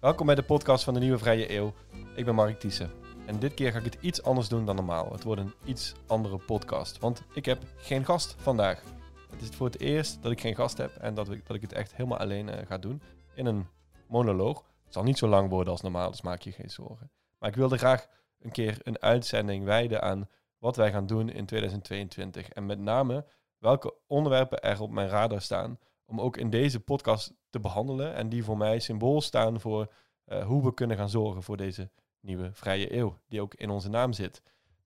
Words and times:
Welkom 0.00 0.26
bij 0.26 0.34
de 0.34 0.42
podcast 0.42 0.84
van 0.84 0.94
de 0.94 1.00
Nieuwe 1.00 1.18
Vrije 1.18 1.56
Eeuw. 1.56 1.72
Ik 2.14 2.24
ben 2.24 2.34
Mark 2.34 2.60
Thiessen. 2.60 2.90
En 3.26 3.38
dit 3.38 3.54
keer 3.54 3.72
ga 3.72 3.78
ik 3.78 3.84
het 3.84 3.98
iets 4.00 4.22
anders 4.22 4.48
doen 4.48 4.64
dan 4.64 4.76
normaal. 4.76 5.12
Het 5.12 5.22
wordt 5.22 5.40
een 5.40 5.54
iets 5.64 5.94
andere 6.06 6.38
podcast, 6.38 6.98
want 6.98 7.22
ik 7.34 7.44
heb 7.44 7.62
geen 7.76 8.04
gast 8.04 8.34
vandaag. 8.38 8.82
Het 9.30 9.42
is 9.42 9.48
voor 9.48 9.66
het 9.66 9.80
eerst 9.80 10.22
dat 10.22 10.32
ik 10.32 10.40
geen 10.40 10.54
gast 10.54 10.78
heb 10.78 10.96
en 10.96 11.14
dat 11.14 11.30
ik, 11.30 11.46
dat 11.46 11.56
ik 11.56 11.62
het 11.62 11.72
echt 11.72 11.94
helemaal 11.94 12.18
alleen 12.18 12.48
uh, 12.48 12.54
ga 12.66 12.78
doen 12.78 13.02
in 13.34 13.46
een 13.46 13.66
monoloog. 14.08 14.64
Het 14.84 14.92
zal 14.92 15.02
niet 15.02 15.18
zo 15.18 15.28
lang 15.28 15.48
worden 15.48 15.72
als 15.72 15.82
normaal, 15.82 16.10
dus 16.10 16.22
maak 16.22 16.40
je 16.40 16.52
geen 16.52 16.70
zorgen. 16.70 17.10
Maar 17.38 17.48
ik 17.48 17.56
wilde 17.56 17.78
graag 17.78 18.06
een 18.38 18.52
keer 18.52 18.78
een 18.82 19.00
uitzending 19.00 19.64
wijden 19.64 20.02
aan 20.02 20.28
wat 20.58 20.76
wij 20.76 20.92
gaan 20.92 21.06
doen 21.06 21.30
in 21.30 21.46
2022. 21.46 22.48
En 22.48 22.66
met 22.66 22.78
name 22.78 23.26
welke 23.58 23.94
onderwerpen 24.06 24.62
er 24.62 24.80
op 24.80 24.90
mijn 24.90 25.08
radar 25.08 25.40
staan 25.40 25.78
om 26.10 26.20
ook 26.20 26.36
in 26.36 26.50
deze 26.50 26.80
podcast 26.80 27.32
te 27.50 27.60
behandelen. 27.60 28.14
En 28.14 28.28
die 28.28 28.44
voor 28.44 28.56
mij 28.56 28.78
symbool 28.78 29.20
staan 29.20 29.60
voor 29.60 29.92
uh, 30.26 30.46
hoe 30.46 30.64
we 30.64 30.74
kunnen 30.74 30.96
gaan 30.96 31.08
zorgen 31.08 31.42
voor 31.42 31.56
deze 31.56 31.90
nieuwe 32.20 32.50
vrije 32.52 32.96
eeuw, 32.96 33.18
die 33.28 33.40
ook 33.40 33.54
in 33.54 33.70
onze 33.70 33.88
naam 33.88 34.12
zit. 34.12 34.42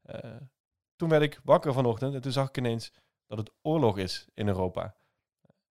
Uh, 0.06 0.16
toen 0.96 1.08
werd 1.08 1.22
ik 1.22 1.40
wakker 1.44 1.72
vanochtend 1.72 2.14
en 2.14 2.20
toen 2.20 2.32
zag 2.32 2.48
ik 2.48 2.56
ineens 2.56 2.92
dat 3.26 3.38
het 3.38 3.50
oorlog 3.62 3.98
is 3.98 4.28
in 4.34 4.48
Europa. 4.48 4.94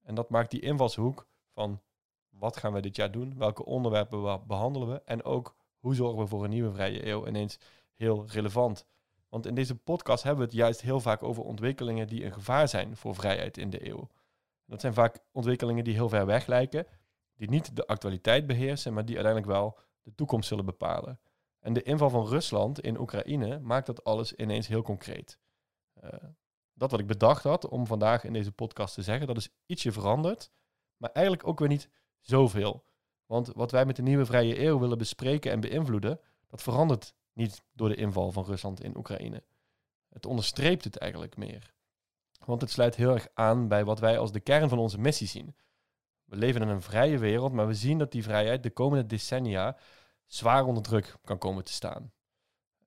En 0.04 0.16
dat 0.16 0.30
maakt 0.30 0.52
die 0.52 0.62
invalshoek 0.62 1.28
van 1.54 1.82
wat 2.30 2.58
gaan 2.58 2.74
we 2.74 2.82
dit 2.82 2.96
jaar 2.96 3.12
doen, 3.12 3.38
welke 3.38 3.66
onderwerpen 3.66 4.48
behandelen 4.48 4.88
we 4.88 5.02
en 5.06 5.24
ook 5.24 5.56
hoe 5.80 5.96
zorgen 5.96 6.20
we 6.20 6.28
voor 6.28 6.44
een 6.44 6.50
nieuwe 6.50 6.72
vrije 6.72 7.08
eeuw 7.08 7.28
ineens 7.28 7.60
heel 7.94 8.26
relevant. 8.28 8.86
Want 9.30 9.46
in 9.46 9.56
deze 9.56 9.76
podcast 9.76 10.24
hebben 10.24 10.42
we 10.42 10.50
het 10.50 10.60
juist 10.60 10.82
heel 10.82 11.00
vaak 11.00 11.24
over 11.24 11.44
ontwikkelingen 11.44 12.08
die 12.08 12.26
een 12.26 12.34
gevaar 12.34 12.68
zijn 12.68 12.98
voor 12.98 13.16
vrijheid 13.16 13.58
in 13.58 13.70
de 13.70 13.90
eeuw. 13.90 14.10
Dat 14.66 14.82
zijn 14.82 14.94
vaak 14.94 15.20
ontwikkelingen 15.32 15.84
die 15.84 15.94
heel 15.94 16.10
ver 16.10 16.26
weg 16.26 16.46
lijken, 16.46 16.88
die 17.34 17.50
niet 17.50 17.76
de 17.76 17.88
actualiteit 17.88 18.48
beheersen, 18.48 18.94
maar 18.94 19.06
die 19.06 19.16
uiteindelijk 19.16 19.54
wel 19.54 19.80
de 20.02 20.16
toekomst 20.16 20.48
zullen 20.48 20.66
bepalen. 20.66 21.20
En 21.60 21.74
de 21.74 21.84
inval 21.84 22.10
van 22.10 22.28
Rusland 22.28 22.80
in 22.80 23.00
Oekraïne 23.00 23.60
maakt 23.60 23.86
dat 23.86 24.04
alles 24.04 24.34
ineens 24.34 24.68
heel 24.68 24.82
concreet. 24.82 25.40
Uh, 26.04 26.10
dat 26.74 26.92
wat 26.92 27.00
ik 27.00 27.08
bedacht 27.08 27.44
had 27.44 27.68
om 27.70 27.88
vandaag 27.88 28.24
in 28.24 28.34
deze 28.34 28.52
podcast 28.52 28.94
te 28.94 29.02
zeggen, 29.02 29.28
dat 29.28 29.38
is 29.38 29.50
ietsje 29.66 29.92
veranderd, 29.92 30.52
maar 30.98 31.12
eigenlijk 31.12 31.48
ook 31.48 31.60
weer 31.60 31.68
niet 31.68 31.90
zoveel. 32.20 32.86
Want 33.26 33.48
wat 33.48 33.72
wij 33.72 33.86
met 33.86 33.96
de 33.96 34.02
nieuwe 34.02 34.26
vrije 34.26 34.60
eeuw 34.60 34.80
willen 34.80 34.98
bespreken 34.98 35.52
en 35.52 35.60
beïnvloeden, 35.60 36.20
dat 36.48 36.62
verandert 36.62 37.14
niet 37.34 37.64
door 37.72 37.90
de 37.90 37.96
inval 37.96 38.32
van 38.32 38.44
Rusland 38.44 38.84
in 38.84 38.98
Oekraïne. 38.98 39.44
Het 40.10 40.26
onderstreept 40.26 40.84
het 40.84 40.98
eigenlijk 40.98 41.38
meer. 41.38 41.74
Want 42.46 42.62
het 42.62 42.72
sluit 42.72 42.96
heel 42.96 43.14
erg 43.14 43.28
aan 43.34 43.68
bij 43.68 43.86
wat 43.86 44.00
wij 44.00 44.18
als 44.18 44.32
de 44.32 44.40
kern 44.40 44.70
van 44.70 44.80
onze 44.80 45.00
missie 45.00 45.28
zien. 45.28 45.56
We 46.26 46.36
leven 46.36 46.62
in 46.62 46.68
een 46.68 46.82
vrije 46.82 47.18
wereld, 47.18 47.54
maar 47.54 47.68
we 47.68 47.74
zien 47.74 47.98
dat 47.98 48.12
die 48.12 48.24
vrijheid 48.24 48.64
de 48.64 48.70
komende 48.70 49.06
decennia 49.06 49.78
zwaar 50.26 50.66
onder 50.66 50.84
druk 50.84 51.16
kan 51.24 51.38
komen 51.38 51.64
te 51.64 51.74
staan. 51.74 52.12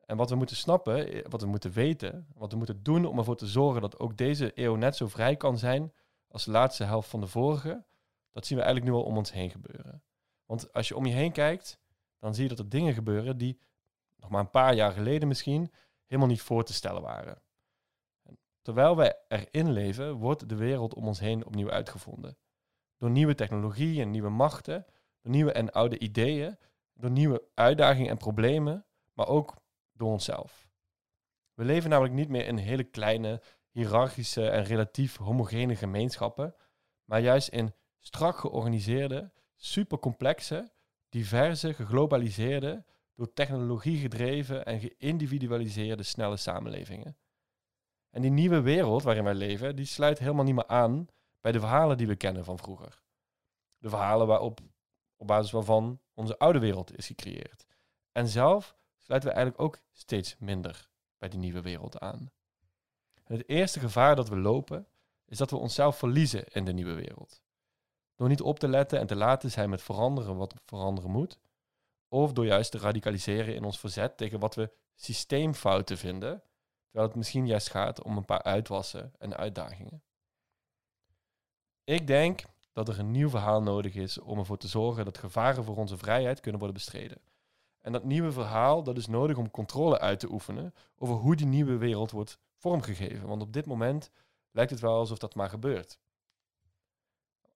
En 0.06 0.16
wat 0.16 0.30
we 0.30 0.36
moeten 0.36 0.56
snappen, 0.56 1.12
eh, 1.12 1.24
wat 1.28 1.40
we 1.40 1.46
moeten 1.46 1.72
weten, 1.72 2.26
wat 2.34 2.52
we 2.52 2.58
moeten 2.58 2.82
doen 2.82 3.04
om 3.04 3.18
ervoor 3.18 3.36
te 3.36 3.46
zorgen 3.46 3.80
dat 3.80 3.98
ook 3.98 4.16
deze 4.16 4.52
eeuw 4.54 4.74
net 4.74 4.96
zo 4.96 5.08
vrij 5.08 5.36
kan 5.36 5.58
zijn 5.58 5.92
als 6.28 6.44
de 6.44 6.50
laatste 6.50 6.84
helft 6.84 7.08
van 7.08 7.20
de 7.20 7.26
vorige, 7.26 7.84
dat 8.32 8.46
zien 8.46 8.58
we 8.58 8.64
eigenlijk 8.64 8.94
nu 8.94 9.00
al 9.00 9.06
om 9.06 9.16
ons 9.16 9.32
heen 9.32 9.50
gebeuren. 9.50 10.02
Want 10.44 10.72
als 10.72 10.88
je 10.88 10.96
om 10.96 11.06
je 11.06 11.14
heen 11.14 11.32
kijkt, 11.32 11.78
dan 12.18 12.34
zie 12.34 12.42
je 12.42 12.48
dat 12.48 12.58
er 12.58 12.68
dingen 12.68 12.94
gebeuren 12.94 13.38
die 13.38 13.60
nog 14.16 14.30
maar 14.30 14.40
een 14.40 14.50
paar 14.50 14.74
jaar 14.74 14.92
geleden 14.92 15.28
misschien 15.28 15.72
helemaal 16.06 16.30
niet 16.30 16.42
voor 16.42 16.64
te 16.64 16.72
stellen 16.72 17.02
waren. 17.02 17.42
Terwijl 18.66 18.96
wij 18.96 19.16
erin 19.28 19.72
leven, 19.72 20.12
wordt 20.12 20.48
de 20.48 20.54
wereld 20.54 20.94
om 20.94 21.06
ons 21.06 21.20
heen 21.20 21.46
opnieuw 21.46 21.70
uitgevonden. 21.70 22.36
Door 22.96 23.10
nieuwe 23.10 23.34
technologie 23.34 24.00
en 24.00 24.10
nieuwe 24.10 24.28
machten, 24.28 24.86
door 25.22 25.32
nieuwe 25.32 25.52
en 25.52 25.72
oude 25.72 25.98
ideeën, 25.98 26.58
door 26.94 27.10
nieuwe 27.10 27.48
uitdagingen 27.54 28.10
en 28.10 28.16
problemen, 28.16 28.86
maar 29.12 29.28
ook 29.28 29.56
door 29.92 30.10
onszelf. 30.10 30.68
We 31.54 31.64
leven 31.64 31.90
namelijk 31.90 32.14
niet 32.14 32.28
meer 32.28 32.46
in 32.46 32.56
hele 32.56 32.84
kleine, 32.84 33.42
hiërarchische 33.70 34.48
en 34.48 34.64
relatief 34.64 35.16
homogene 35.16 35.76
gemeenschappen, 35.76 36.54
maar 37.04 37.20
juist 37.20 37.48
in 37.48 37.74
strak 37.98 38.38
georganiseerde, 38.38 39.32
supercomplexe, 39.56 40.72
diverse, 41.08 41.74
geglobaliseerde, 41.74 42.84
door 43.14 43.32
technologie 43.32 43.98
gedreven 43.98 44.64
en 44.64 44.80
geïndividualiseerde 44.80 46.02
snelle 46.02 46.36
samenlevingen. 46.36 47.16
En 48.16 48.22
die 48.22 48.30
nieuwe 48.30 48.60
wereld 48.60 49.02
waarin 49.02 49.24
wij 49.24 49.34
leven, 49.34 49.76
die 49.76 49.84
sluit 49.84 50.18
helemaal 50.18 50.44
niet 50.44 50.54
meer 50.54 50.66
aan 50.66 51.08
bij 51.40 51.52
de 51.52 51.60
verhalen 51.60 51.96
die 51.96 52.06
we 52.06 52.16
kennen 52.16 52.44
van 52.44 52.58
vroeger. 52.58 53.02
De 53.78 53.88
verhalen 53.88 54.26
waarop, 54.26 54.60
op 55.16 55.26
basis 55.26 55.50
waarvan 55.50 56.00
onze 56.14 56.38
oude 56.38 56.58
wereld 56.58 56.96
is 56.98 57.06
gecreëerd. 57.06 57.66
En 58.12 58.28
zelf 58.28 58.76
sluiten 58.98 59.28
we 59.28 59.34
eigenlijk 59.34 59.64
ook 59.66 59.78
steeds 59.92 60.36
minder 60.38 60.88
bij 61.18 61.28
die 61.28 61.38
nieuwe 61.38 61.60
wereld 61.60 61.98
aan. 61.98 62.30
En 63.24 63.36
het 63.36 63.48
eerste 63.48 63.80
gevaar 63.80 64.16
dat 64.16 64.28
we 64.28 64.36
lopen, 64.36 64.86
is 65.24 65.38
dat 65.38 65.50
we 65.50 65.56
onszelf 65.56 65.96
verliezen 65.96 66.44
in 66.44 66.64
de 66.64 66.72
nieuwe 66.72 66.94
wereld. 66.94 67.42
Door 68.14 68.28
niet 68.28 68.42
op 68.42 68.58
te 68.58 68.68
letten 68.68 68.98
en 68.98 69.06
te 69.06 69.16
laten 69.16 69.50
zijn 69.50 69.70
met 69.70 69.82
veranderen 69.82 70.36
wat 70.36 70.54
veranderen 70.64 71.10
moet, 71.10 71.38
of 72.08 72.32
door 72.32 72.46
juist 72.46 72.70
te 72.70 72.78
radicaliseren 72.78 73.54
in 73.54 73.64
ons 73.64 73.78
verzet 73.78 74.16
tegen 74.16 74.38
wat 74.38 74.54
we 74.54 74.72
systeemfouten 74.94 75.98
vinden, 75.98 76.42
terwijl 76.96 77.14
het 77.14 77.24
misschien 77.24 77.46
juist 77.46 77.70
gaat 77.70 78.02
om 78.02 78.16
een 78.16 78.24
paar 78.24 78.42
uitwassen 78.42 79.12
en 79.18 79.36
uitdagingen. 79.36 80.02
Ik 81.84 82.06
denk 82.06 82.42
dat 82.72 82.88
er 82.88 82.98
een 82.98 83.10
nieuw 83.10 83.28
verhaal 83.28 83.62
nodig 83.62 83.94
is 83.94 84.18
om 84.18 84.38
ervoor 84.38 84.56
te 84.56 84.68
zorgen 84.68 85.04
dat 85.04 85.18
gevaren 85.18 85.64
voor 85.64 85.76
onze 85.76 85.96
vrijheid 85.96 86.40
kunnen 86.40 86.60
worden 86.60 86.78
bestreden. 86.78 87.20
En 87.80 87.92
dat 87.92 88.04
nieuwe 88.04 88.32
verhaal 88.32 88.82
dat 88.82 88.96
is 88.96 89.06
nodig 89.06 89.36
om 89.36 89.50
controle 89.50 89.98
uit 89.98 90.20
te 90.20 90.30
oefenen 90.30 90.74
over 90.98 91.14
hoe 91.14 91.36
die 91.36 91.46
nieuwe 91.46 91.76
wereld 91.76 92.10
wordt 92.10 92.38
vormgegeven. 92.54 93.28
Want 93.28 93.42
op 93.42 93.52
dit 93.52 93.66
moment 93.66 94.10
lijkt 94.50 94.70
het 94.70 94.80
wel 94.80 94.98
alsof 94.98 95.18
dat 95.18 95.34
maar 95.34 95.48
gebeurt. 95.48 95.98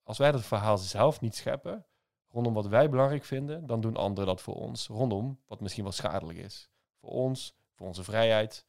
Als 0.02 0.18
wij 0.18 0.32
dat 0.32 0.42
verhaal 0.42 0.78
zelf 0.78 1.20
niet 1.20 1.36
scheppen, 1.36 1.86
rondom 2.28 2.54
wat 2.54 2.66
wij 2.66 2.90
belangrijk 2.90 3.24
vinden, 3.24 3.66
dan 3.66 3.80
doen 3.80 3.96
anderen 3.96 4.26
dat 4.26 4.40
voor 4.40 4.54
ons, 4.54 4.86
rondom 4.86 5.40
wat 5.46 5.60
misschien 5.60 5.84
wel 5.84 5.92
schadelijk 5.92 6.38
is. 6.38 6.70
Voor 7.00 7.10
ons, 7.10 7.54
voor 7.74 7.86
onze 7.86 8.04
vrijheid. 8.04 8.68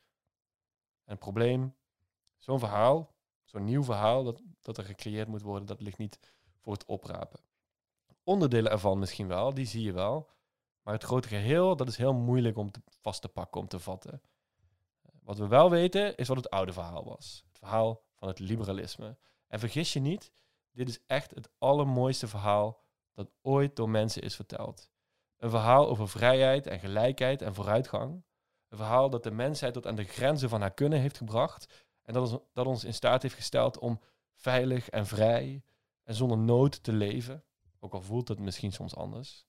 En 1.11 1.17
probleem, 1.17 1.75
zo'n 2.37 2.59
verhaal, 2.59 3.15
zo'n 3.43 3.63
nieuw 3.63 3.83
verhaal 3.83 4.23
dat, 4.23 4.41
dat 4.61 4.77
er 4.77 4.83
gecreëerd 4.83 5.27
moet 5.27 5.41
worden, 5.41 5.67
dat 5.67 5.81
ligt 5.81 5.97
niet 5.97 6.19
voor 6.59 6.73
het 6.73 6.85
oprapen. 6.85 7.39
Onderdelen 8.23 8.71
ervan 8.71 8.99
misschien 8.99 9.27
wel, 9.27 9.53
die 9.53 9.65
zie 9.65 9.83
je 9.83 9.91
wel. 9.91 10.29
Maar 10.81 10.93
het 10.93 11.03
grote 11.03 11.27
geheel, 11.27 11.75
dat 11.75 11.87
is 11.87 11.97
heel 11.97 12.13
moeilijk 12.13 12.57
om 12.57 12.71
vast 13.01 13.21
te 13.21 13.27
pakken, 13.27 13.61
om 13.61 13.67
te 13.67 13.79
vatten. 13.79 14.21
Wat 15.23 15.37
we 15.37 15.47
wel 15.47 15.69
weten, 15.69 16.17
is 16.17 16.27
wat 16.27 16.37
het 16.37 16.49
oude 16.49 16.73
verhaal 16.73 17.03
was. 17.03 17.43
Het 17.47 17.57
verhaal 17.57 18.03
van 18.15 18.27
het 18.27 18.39
liberalisme. 18.39 19.17
En 19.47 19.59
vergis 19.59 19.93
je 19.93 19.99
niet, 19.99 20.31
dit 20.71 20.89
is 20.89 21.05
echt 21.05 21.35
het 21.35 21.49
allermooiste 21.57 22.27
verhaal 22.27 22.83
dat 23.13 23.31
ooit 23.41 23.75
door 23.75 23.89
mensen 23.89 24.21
is 24.21 24.35
verteld. 24.35 24.89
Een 25.37 25.49
verhaal 25.49 25.87
over 25.87 26.09
vrijheid 26.09 26.67
en 26.67 26.79
gelijkheid 26.79 27.41
en 27.41 27.53
vooruitgang. 27.53 28.23
Een 28.71 28.77
verhaal 28.77 29.09
dat 29.09 29.23
de 29.23 29.31
mensheid 29.31 29.73
tot 29.73 29.87
aan 29.87 29.95
de 29.95 30.03
grenzen 30.03 30.49
van 30.49 30.61
haar 30.61 30.73
kunnen 30.73 30.99
heeft 30.99 31.17
gebracht. 31.17 31.85
En 32.01 32.13
dat 32.13 32.31
ons, 32.31 32.41
dat 32.53 32.65
ons 32.65 32.83
in 32.83 32.93
staat 32.93 33.21
heeft 33.21 33.35
gesteld 33.35 33.79
om 33.79 33.99
veilig 34.33 34.89
en 34.89 35.05
vrij 35.05 35.63
en 36.03 36.15
zonder 36.15 36.37
nood 36.37 36.83
te 36.83 36.93
leven. 36.93 37.43
Ook 37.79 37.93
al 37.93 38.01
voelt 38.01 38.27
het 38.27 38.39
misschien 38.39 38.71
soms 38.71 38.95
anders. 38.95 39.45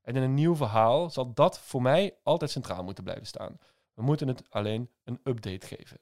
En 0.00 0.16
in 0.16 0.22
een 0.22 0.34
nieuw 0.34 0.56
verhaal 0.56 1.10
zal 1.10 1.34
dat 1.34 1.58
voor 1.58 1.82
mij 1.82 2.18
altijd 2.22 2.50
centraal 2.50 2.84
moeten 2.84 3.04
blijven 3.04 3.26
staan. 3.26 3.58
We 3.94 4.02
moeten 4.02 4.28
het 4.28 4.50
alleen 4.50 4.90
een 5.04 5.20
update 5.24 5.66
geven. 5.66 6.00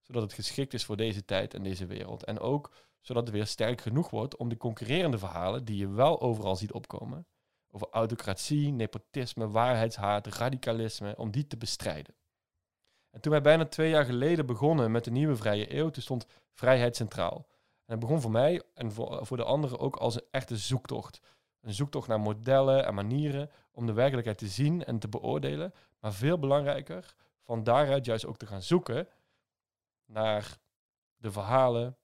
Zodat 0.00 0.22
het 0.22 0.32
geschikt 0.32 0.74
is 0.74 0.84
voor 0.84 0.96
deze 0.96 1.24
tijd 1.24 1.54
en 1.54 1.62
deze 1.62 1.86
wereld. 1.86 2.24
En 2.24 2.38
ook 2.38 2.72
zodat 3.00 3.26
het 3.26 3.34
weer 3.34 3.46
sterk 3.46 3.80
genoeg 3.80 4.10
wordt 4.10 4.36
om 4.36 4.48
de 4.48 4.56
concurrerende 4.56 5.18
verhalen 5.18 5.64
die 5.64 5.76
je 5.76 5.88
wel 5.88 6.20
overal 6.20 6.56
ziet 6.56 6.72
opkomen, 6.72 7.26
over 7.70 7.88
autocratie, 7.90 8.72
nepotisme, 8.72 9.50
waarheidshaat, 9.50 10.26
radicalisme, 10.26 11.16
om 11.16 11.30
die 11.30 11.46
te 11.46 11.56
bestrijden. 11.56 12.14
En 13.10 13.20
toen 13.20 13.32
wij 13.32 13.40
bijna 13.40 13.66
twee 13.66 13.90
jaar 13.90 14.04
geleden 14.04 14.46
begonnen 14.46 14.90
met 14.90 15.04
de 15.04 15.10
nieuwe 15.10 15.36
vrije 15.36 15.74
eeuw, 15.74 15.90
toen 15.90 16.02
stond 16.02 16.26
vrijheid 16.52 16.96
centraal. 16.96 17.46
En 17.84 17.92
het 17.92 18.00
begon 18.00 18.20
voor 18.20 18.30
mij 18.30 18.62
en 18.74 18.92
voor, 18.92 19.26
voor 19.26 19.36
de 19.36 19.44
anderen 19.44 19.78
ook 19.78 19.96
als 19.96 20.14
een 20.14 20.26
echte 20.30 20.56
zoektocht. 20.56 21.20
Een 21.60 21.74
zoektocht 21.74 22.08
naar 22.08 22.20
modellen 22.20 22.86
en 22.86 22.94
manieren 22.94 23.50
om 23.70 23.86
de 23.86 23.92
werkelijkheid 23.92 24.38
te 24.38 24.48
zien 24.48 24.84
en 24.84 24.98
te 24.98 25.08
beoordelen. 25.08 25.74
Maar 26.00 26.12
veel 26.12 26.38
belangrijker, 26.38 27.14
van 27.42 27.64
daaruit 27.64 28.04
juist 28.04 28.26
ook 28.26 28.36
te 28.36 28.46
gaan 28.46 28.62
zoeken 28.62 29.08
naar 30.04 30.58
de 31.16 31.30
verhalen, 31.30 31.96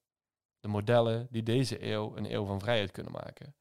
de 0.61 0.69
modellen 0.69 1.27
die 1.31 1.43
deze 1.43 1.85
eeuw 1.85 2.17
een 2.17 2.33
eeuw 2.33 2.45
van 2.45 2.61
vrijheid 2.61 2.91
kunnen 2.91 3.13
maken. 3.13 3.55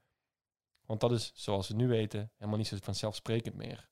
Want 0.92 1.04
dat 1.04 1.12
is, 1.12 1.32
zoals 1.34 1.68
we 1.68 1.74
nu 1.74 1.88
weten, 1.88 2.32
helemaal 2.36 2.58
niet 2.58 2.68
zo 2.68 2.78
vanzelfsprekend 2.82 3.56
meer. 3.56 3.90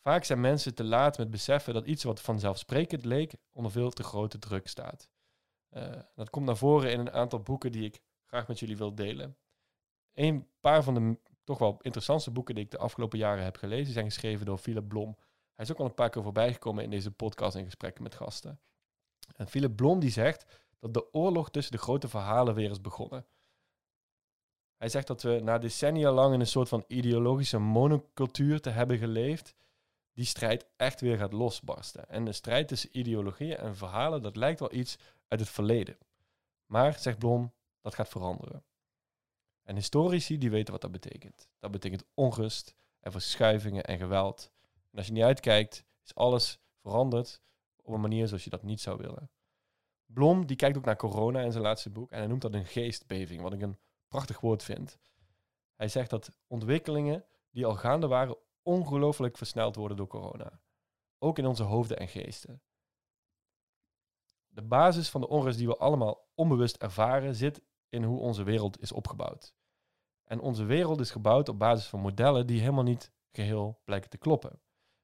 Vaak 0.00 0.24
zijn 0.24 0.40
mensen 0.40 0.74
te 0.74 0.84
laat 0.84 1.18
met 1.18 1.30
beseffen 1.30 1.74
dat 1.74 1.86
iets 1.86 2.04
wat 2.04 2.20
vanzelfsprekend 2.20 3.04
leek 3.04 3.34
onder 3.52 3.72
veel 3.72 3.90
te 3.90 4.02
grote 4.02 4.38
druk 4.38 4.68
staat. 4.68 5.10
Uh, 5.70 5.92
dat 6.14 6.30
komt 6.30 6.46
naar 6.46 6.56
voren 6.56 6.92
in 6.92 6.98
een 6.98 7.12
aantal 7.12 7.40
boeken 7.40 7.72
die 7.72 7.84
ik 7.84 8.00
graag 8.24 8.48
met 8.48 8.58
jullie 8.58 8.76
wil 8.76 8.94
delen. 8.94 9.36
Een 10.14 10.48
paar 10.60 10.82
van 10.82 10.94
de 10.94 11.18
toch 11.44 11.58
wel 11.58 11.78
interessantste 11.82 12.30
boeken 12.30 12.54
die 12.54 12.64
ik 12.64 12.70
de 12.70 12.78
afgelopen 12.78 13.18
jaren 13.18 13.44
heb 13.44 13.56
gelezen. 13.56 13.92
Zijn 13.92 14.04
geschreven 14.04 14.46
door 14.46 14.58
Philip 14.58 14.88
Blom. 14.88 15.16
Hij 15.54 15.64
is 15.64 15.72
ook 15.72 15.78
al 15.78 15.84
een 15.84 15.94
paar 15.94 16.10
keer 16.10 16.22
voorbij 16.22 16.52
gekomen 16.52 16.84
in 16.84 16.90
deze 16.90 17.10
podcast 17.10 17.56
in 17.56 17.64
gesprekken 17.64 18.02
met 18.02 18.14
gasten. 18.14 18.60
En 19.36 19.48
Philip 19.48 19.76
Blom 19.76 20.00
die 20.00 20.10
zegt 20.10 20.60
dat 20.78 20.94
de 20.94 21.12
oorlog 21.12 21.50
tussen 21.50 21.72
de 21.72 21.82
grote 21.82 22.08
verhalen 22.08 22.54
weer 22.54 22.70
is 22.70 22.80
begonnen. 22.80 23.26
Hij 24.80 24.88
zegt 24.88 25.06
dat 25.06 25.22
we 25.22 25.40
na 25.42 25.58
decennia 25.58 26.12
lang 26.12 26.34
in 26.34 26.40
een 26.40 26.46
soort 26.46 26.68
van 26.68 26.84
ideologische 26.86 27.58
monocultuur 27.58 28.60
te 28.60 28.70
hebben 28.70 28.98
geleefd, 28.98 29.54
die 30.12 30.24
strijd 30.24 30.66
echt 30.76 31.00
weer 31.00 31.16
gaat 31.16 31.32
losbarsten. 31.32 32.08
En 32.08 32.24
de 32.24 32.32
strijd 32.32 32.68
tussen 32.68 32.98
ideologieën 32.98 33.56
en 33.56 33.76
verhalen, 33.76 34.22
dat 34.22 34.36
lijkt 34.36 34.60
wel 34.60 34.72
iets 34.72 34.98
uit 35.28 35.40
het 35.40 35.48
verleden. 35.48 35.98
Maar, 36.66 36.98
zegt 36.98 37.18
Blom, 37.18 37.52
dat 37.80 37.94
gaat 37.94 38.08
veranderen. 38.08 38.64
En 39.62 39.74
historici 39.74 40.38
die 40.38 40.50
weten 40.50 40.72
wat 40.72 40.82
dat 40.82 40.92
betekent. 40.92 41.48
Dat 41.58 41.70
betekent 41.70 42.04
onrust 42.14 42.74
en 43.00 43.12
verschuivingen 43.12 43.84
en 43.84 43.98
geweld. 43.98 44.50
En 44.90 44.98
als 44.98 45.06
je 45.06 45.12
niet 45.12 45.22
uitkijkt, 45.22 45.84
is 46.04 46.14
alles 46.14 46.58
veranderd 46.82 47.40
op 47.82 47.94
een 47.94 48.00
manier 48.00 48.28
zoals 48.28 48.44
je 48.44 48.50
dat 48.50 48.62
niet 48.62 48.80
zou 48.80 48.98
willen. 48.98 49.30
Blom 50.06 50.46
die 50.46 50.56
kijkt 50.56 50.76
ook 50.76 50.84
naar 50.84 50.96
corona 50.96 51.40
in 51.40 51.52
zijn 51.52 51.64
laatste 51.64 51.90
boek 51.90 52.10
en 52.10 52.18
hij 52.18 52.26
noemt 52.26 52.42
dat 52.42 52.54
een 52.54 52.66
geestbeving, 52.66 53.42
wat 53.42 53.52
ik 53.52 53.62
een 53.62 53.78
prachtig 54.10 54.40
woord 54.40 54.62
vind. 54.62 54.98
Hij 55.76 55.88
zegt 55.88 56.10
dat 56.10 56.30
ontwikkelingen 56.46 57.24
die 57.50 57.66
al 57.66 57.74
gaande 57.74 58.06
waren 58.06 58.36
ongelooflijk 58.62 59.36
versneld 59.36 59.76
worden 59.76 59.96
door 59.96 60.06
corona. 60.06 60.60
Ook 61.18 61.38
in 61.38 61.46
onze 61.46 61.62
hoofden 61.62 61.98
en 61.98 62.08
geesten. 62.08 62.62
De 64.48 64.62
basis 64.62 65.08
van 65.08 65.20
de 65.20 65.28
onrust 65.28 65.58
die 65.58 65.66
we 65.66 65.76
allemaal 65.76 66.28
onbewust 66.34 66.76
ervaren 66.76 67.34
zit 67.34 67.62
in 67.88 68.02
hoe 68.02 68.20
onze 68.20 68.42
wereld 68.42 68.80
is 68.80 68.92
opgebouwd. 68.92 69.54
En 70.24 70.40
onze 70.40 70.64
wereld 70.64 71.00
is 71.00 71.10
gebouwd 71.10 71.48
op 71.48 71.58
basis 71.58 71.86
van 71.86 72.00
modellen 72.00 72.46
die 72.46 72.60
helemaal 72.60 72.82
niet 72.84 73.12
geheel 73.30 73.80
blijken 73.84 74.10
te 74.10 74.18
kloppen. 74.18 74.60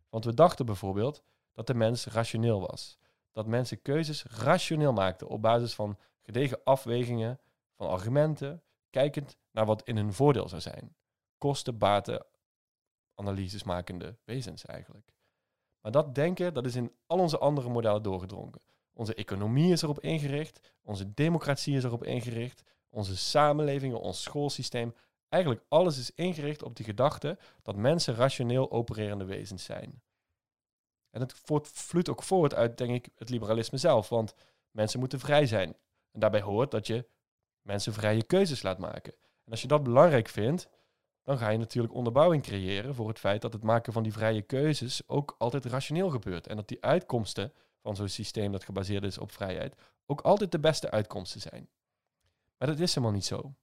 Want 0.09 0.25
we 0.25 0.35
dachten 0.35 0.67
bijvoorbeeld 0.67 1.23
dat 1.53 1.67
de 1.67 1.75
mens 1.75 2.07
rationeel 2.07 2.61
was. 2.61 2.99
Dat 3.33 3.47
mensen 3.47 3.83
keuzes 3.83 4.25
rationeel 4.25 4.93
maakten 4.93 5.29
op 5.29 5.43
basis 5.43 5.75
van 5.75 5.99
gedegen 6.23 6.61
afwegingen 6.65 7.41
van 7.77 7.89
argumenten, 7.89 8.63
kijkend 8.97 9.37
naar 9.51 9.67
wat 9.67 9.83
in 9.83 9.97
hun 9.97 10.13
voordeel 10.13 10.49
zou 10.49 10.61
zijn. 10.61 10.97
Kosten, 11.39 11.79
baten, 11.79 12.27
analyses 13.15 13.63
makende 13.63 14.19
wezens 14.25 14.65
eigenlijk. 14.65 15.13
Maar 15.81 15.93
dat 15.93 16.15
denken, 16.15 16.55
dat 16.55 16.67
is 16.67 16.75
in 16.75 16.93
al 17.07 17.19
onze 17.19 17.39
andere 17.39 17.69
modellen 17.69 18.03
doorgedrongen. 18.03 18.61
Onze 18.93 19.15
economie 19.15 19.73
is 19.73 19.83
erop 19.83 20.01
ingericht, 20.01 20.75
onze 20.83 21.15
democratie 21.15 21.77
is 21.77 21.85
erop 21.85 22.05
ingericht, 22.05 22.63
onze 22.89 23.17
samenlevingen, 23.17 24.01
ons 24.01 24.23
schoolsysteem. 24.23 24.95
Eigenlijk 25.29 25.65
alles 25.69 25.99
is 25.99 26.11
ingericht 26.15 26.63
op 26.63 26.77
die 26.77 26.85
gedachte 26.85 27.39
dat 27.63 27.77
mensen 27.77 28.15
rationeel 28.15 28.71
opererende 28.71 29.25
wezens 29.25 29.65
zijn. 29.65 30.03
En 31.11 31.21
het 31.21 31.33
vloeit 31.63 32.09
ook 32.09 32.23
voort 32.23 32.55
uit, 32.55 32.79
denk 32.79 32.91
ik, 32.91 33.09
het 33.15 33.29
liberalisme 33.29 33.79
zelf. 33.79 34.09
Want 34.09 34.35
mensen 34.71 35.01
moeten 35.01 35.21
vrij 35.21 35.47
zijn. 35.47 35.77
En 36.11 36.21
daarbij 36.21 36.43
hoort 36.43 36.71
dat 36.71 36.87
je 36.87 37.07
mensen 37.67 37.93
vrije 37.93 38.23
keuzes 38.23 38.63
laat 38.63 38.79
maken. 38.79 39.13
En 39.45 39.51
als 39.51 39.63
je 39.63 39.69
dat 39.69 39.83
belangrijk 39.83 40.29
vindt, 40.29 40.69
dan 41.23 41.39
ga 41.39 41.49
je 41.49 41.59
natuurlijk 41.59 41.95
onderbouwing 41.95 42.43
creëren 42.43 42.95
voor 42.95 43.09
het 43.09 43.19
feit 43.19 43.43
dat 43.43 43.53
het 43.53 43.63
maken 43.63 43.93
van 43.93 44.03
die 44.03 44.13
vrije 44.13 44.43
keuzes 44.43 45.09
ook 45.09 45.35
altijd 45.39 45.65
rationeel 45.65 46.11
gebeurt. 46.11 46.47
En 46.47 46.57
dat 46.57 46.69
die 46.69 46.85
uitkomsten 46.85 47.53
van 47.83 47.97
zo'n 47.97 48.09
systeem 48.09 48.53
dat 48.53 48.65
gebaseerd 48.65 49.05
is 49.05 49.19
op 49.19 49.33
vrijheid 49.33 49.75
ook 50.07 50.21
altijd 50.21 50.53
de 50.53 50.61
beste 50.61 50.91
uitkomsten 50.91 51.41
zijn. 51.41 51.69
Maar 52.59 52.69
dat 52.69 52.79
is 52.79 52.95
helemaal 52.95 53.15
niet 53.15 53.25
zo. 53.25 53.55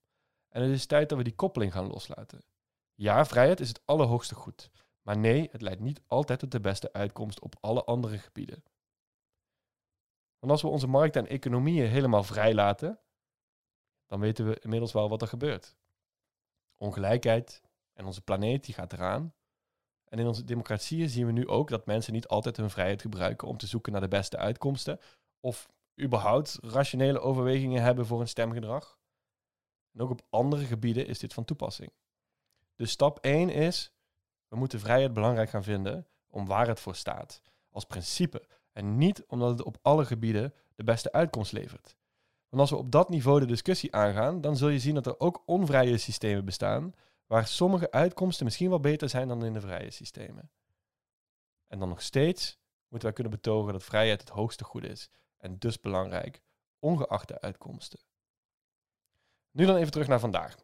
En 0.50 0.62
het 0.62 0.72
is 0.72 0.86
tijd 0.86 1.10
dat 1.10 1.18
we 1.18 1.24
die 1.24 1.36
koppeling 1.36 1.72
gaan 1.72 1.88
loslaten. 1.88 2.44
Ja, 2.94 3.26
vrijheid 3.26 3.60
is 3.60 3.68
het 3.68 3.82
allerhoogste 3.86 4.36
goed. 4.36 4.70
Maar 5.02 5.18
nee, 5.18 5.50
het 5.52 5.62
leidt 5.62 5.80
niet 5.80 6.02
altijd 6.08 6.40
tot 6.40 6.52
de 6.52 6.60
beste 6.60 6.94
uitkomst 6.94 7.40
op 7.40 7.56
alle 7.60 7.84
andere 7.84 8.18
gebieden. 8.18 8.64
Want 10.40 10.52
als 10.52 10.62
we 10.62 10.68
onze 10.68 10.88
markten 10.88 11.22
en 11.22 11.32
economieën 11.32 11.88
helemaal 11.88 12.24
vrij 12.24 12.54
laten, 12.54 13.00
dan 14.14 14.22
weten 14.22 14.46
we 14.46 14.60
inmiddels 14.60 14.92
wel 14.92 15.10
wat 15.10 15.22
er 15.22 15.28
gebeurt. 15.28 15.76
Ongelijkheid 16.78 17.62
en 17.94 18.06
onze 18.06 18.22
planeet 18.22 18.66
die 18.66 18.74
gaat 18.74 18.94
eraan. 18.94 19.34
En 20.06 20.20
in 20.20 20.28
onze 20.28 20.44
democratieën 20.44 21.10
zien 21.10 21.26
we 21.26 21.32
nu 21.32 21.48
ook 21.48 21.70
dat 21.70 21.86
mensen 21.86 22.14
niet 22.14 22.28
altijd 22.28 22.58
hun 22.58 22.70
vrijheid 22.70 23.02
gebruiken 23.02 23.48
om 23.48 23.58
te 23.58 23.68
zoeken 23.68 23.92
naar 23.92 24.02
de 24.02 24.08
beste 24.08 24.38
uitkomsten. 24.38 25.00
Of 25.40 25.70
überhaupt 26.02 26.58
rationele 26.62 27.20
overwegingen 27.20 27.82
hebben 27.82 28.06
voor 28.06 28.22
een 28.22 28.28
stemgedrag. 28.28 29.00
En 29.92 30.02
ook 30.02 30.10
op 30.10 30.22
andere 30.30 30.66
gebieden 30.66 31.08
is 31.08 31.20
dit 31.20 31.34
van 31.34 31.46
toepassing. 31.46 31.92
Dus 32.76 32.92
stap 32.92 33.20
1 33.20 33.50
is, 33.50 33.94
we 34.48 34.56
moeten 34.56 34.80
vrijheid 34.80 35.14
belangrijk 35.14 35.50
gaan 35.50 35.64
vinden 35.64 36.08
om 36.28 36.46
waar 36.46 36.68
het 36.68 36.80
voor 36.80 36.96
staat. 36.96 37.42
Als 37.70 37.86
principe. 37.86 38.48
En 38.72 38.98
niet 38.98 39.26
omdat 39.26 39.50
het 39.50 39.64
op 39.64 39.78
alle 39.82 40.06
gebieden 40.06 40.54
de 40.76 40.84
beste 40.84 41.12
uitkomst 41.12 41.52
levert. 41.52 41.96
Want 42.54 42.66
als 42.66 42.80
we 42.80 42.86
op 42.86 42.92
dat 42.92 43.10
niveau 43.10 43.40
de 43.40 43.46
discussie 43.46 43.96
aangaan, 43.96 44.42
dan 44.42 44.58
zul 44.58 44.68
je 44.70 44.80
zien 44.80 44.94
dat 44.96 45.06
er 45.06 45.20
ook 45.20 45.44
onvrije 45.46 45.98
systemen 45.98 46.46
bestaan, 46.46 46.94
waar 47.28 47.48
sommige 47.48 47.92
uitkomsten 47.92 48.46
misschien 48.46 48.70
wel 48.70 48.80
beter 48.80 49.10
zijn 49.10 49.28
dan 49.28 49.46
in 49.46 49.54
de 49.54 49.62
vrije 49.62 49.92
systemen. 49.92 50.52
En 51.68 51.80
dan 51.80 51.90
nog 51.90 52.02
steeds 52.02 52.60
moeten 52.88 53.08
wij 53.08 53.14
kunnen 53.14 53.34
betogen 53.34 53.74
dat 53.74 53.84
vrijheid 53.84 54.20
het 54.20 54.30
hoogste 54.30 54.64
goed 54.64 54.84
is 54.84 55.10
en 55.38 55.60
dus 55.60 55.80
belangrijk, 55.80 56.42
ongeacht 56.80 57.28
de 57.28 57.42
uitkomsten. 57.42 58.00
Nu 59.52 59.66
dan 59.66 59.76
even 59.76 59.92
terug 59.92 60.08
naar 60.08 60.20
vandaag. 60.20 60.56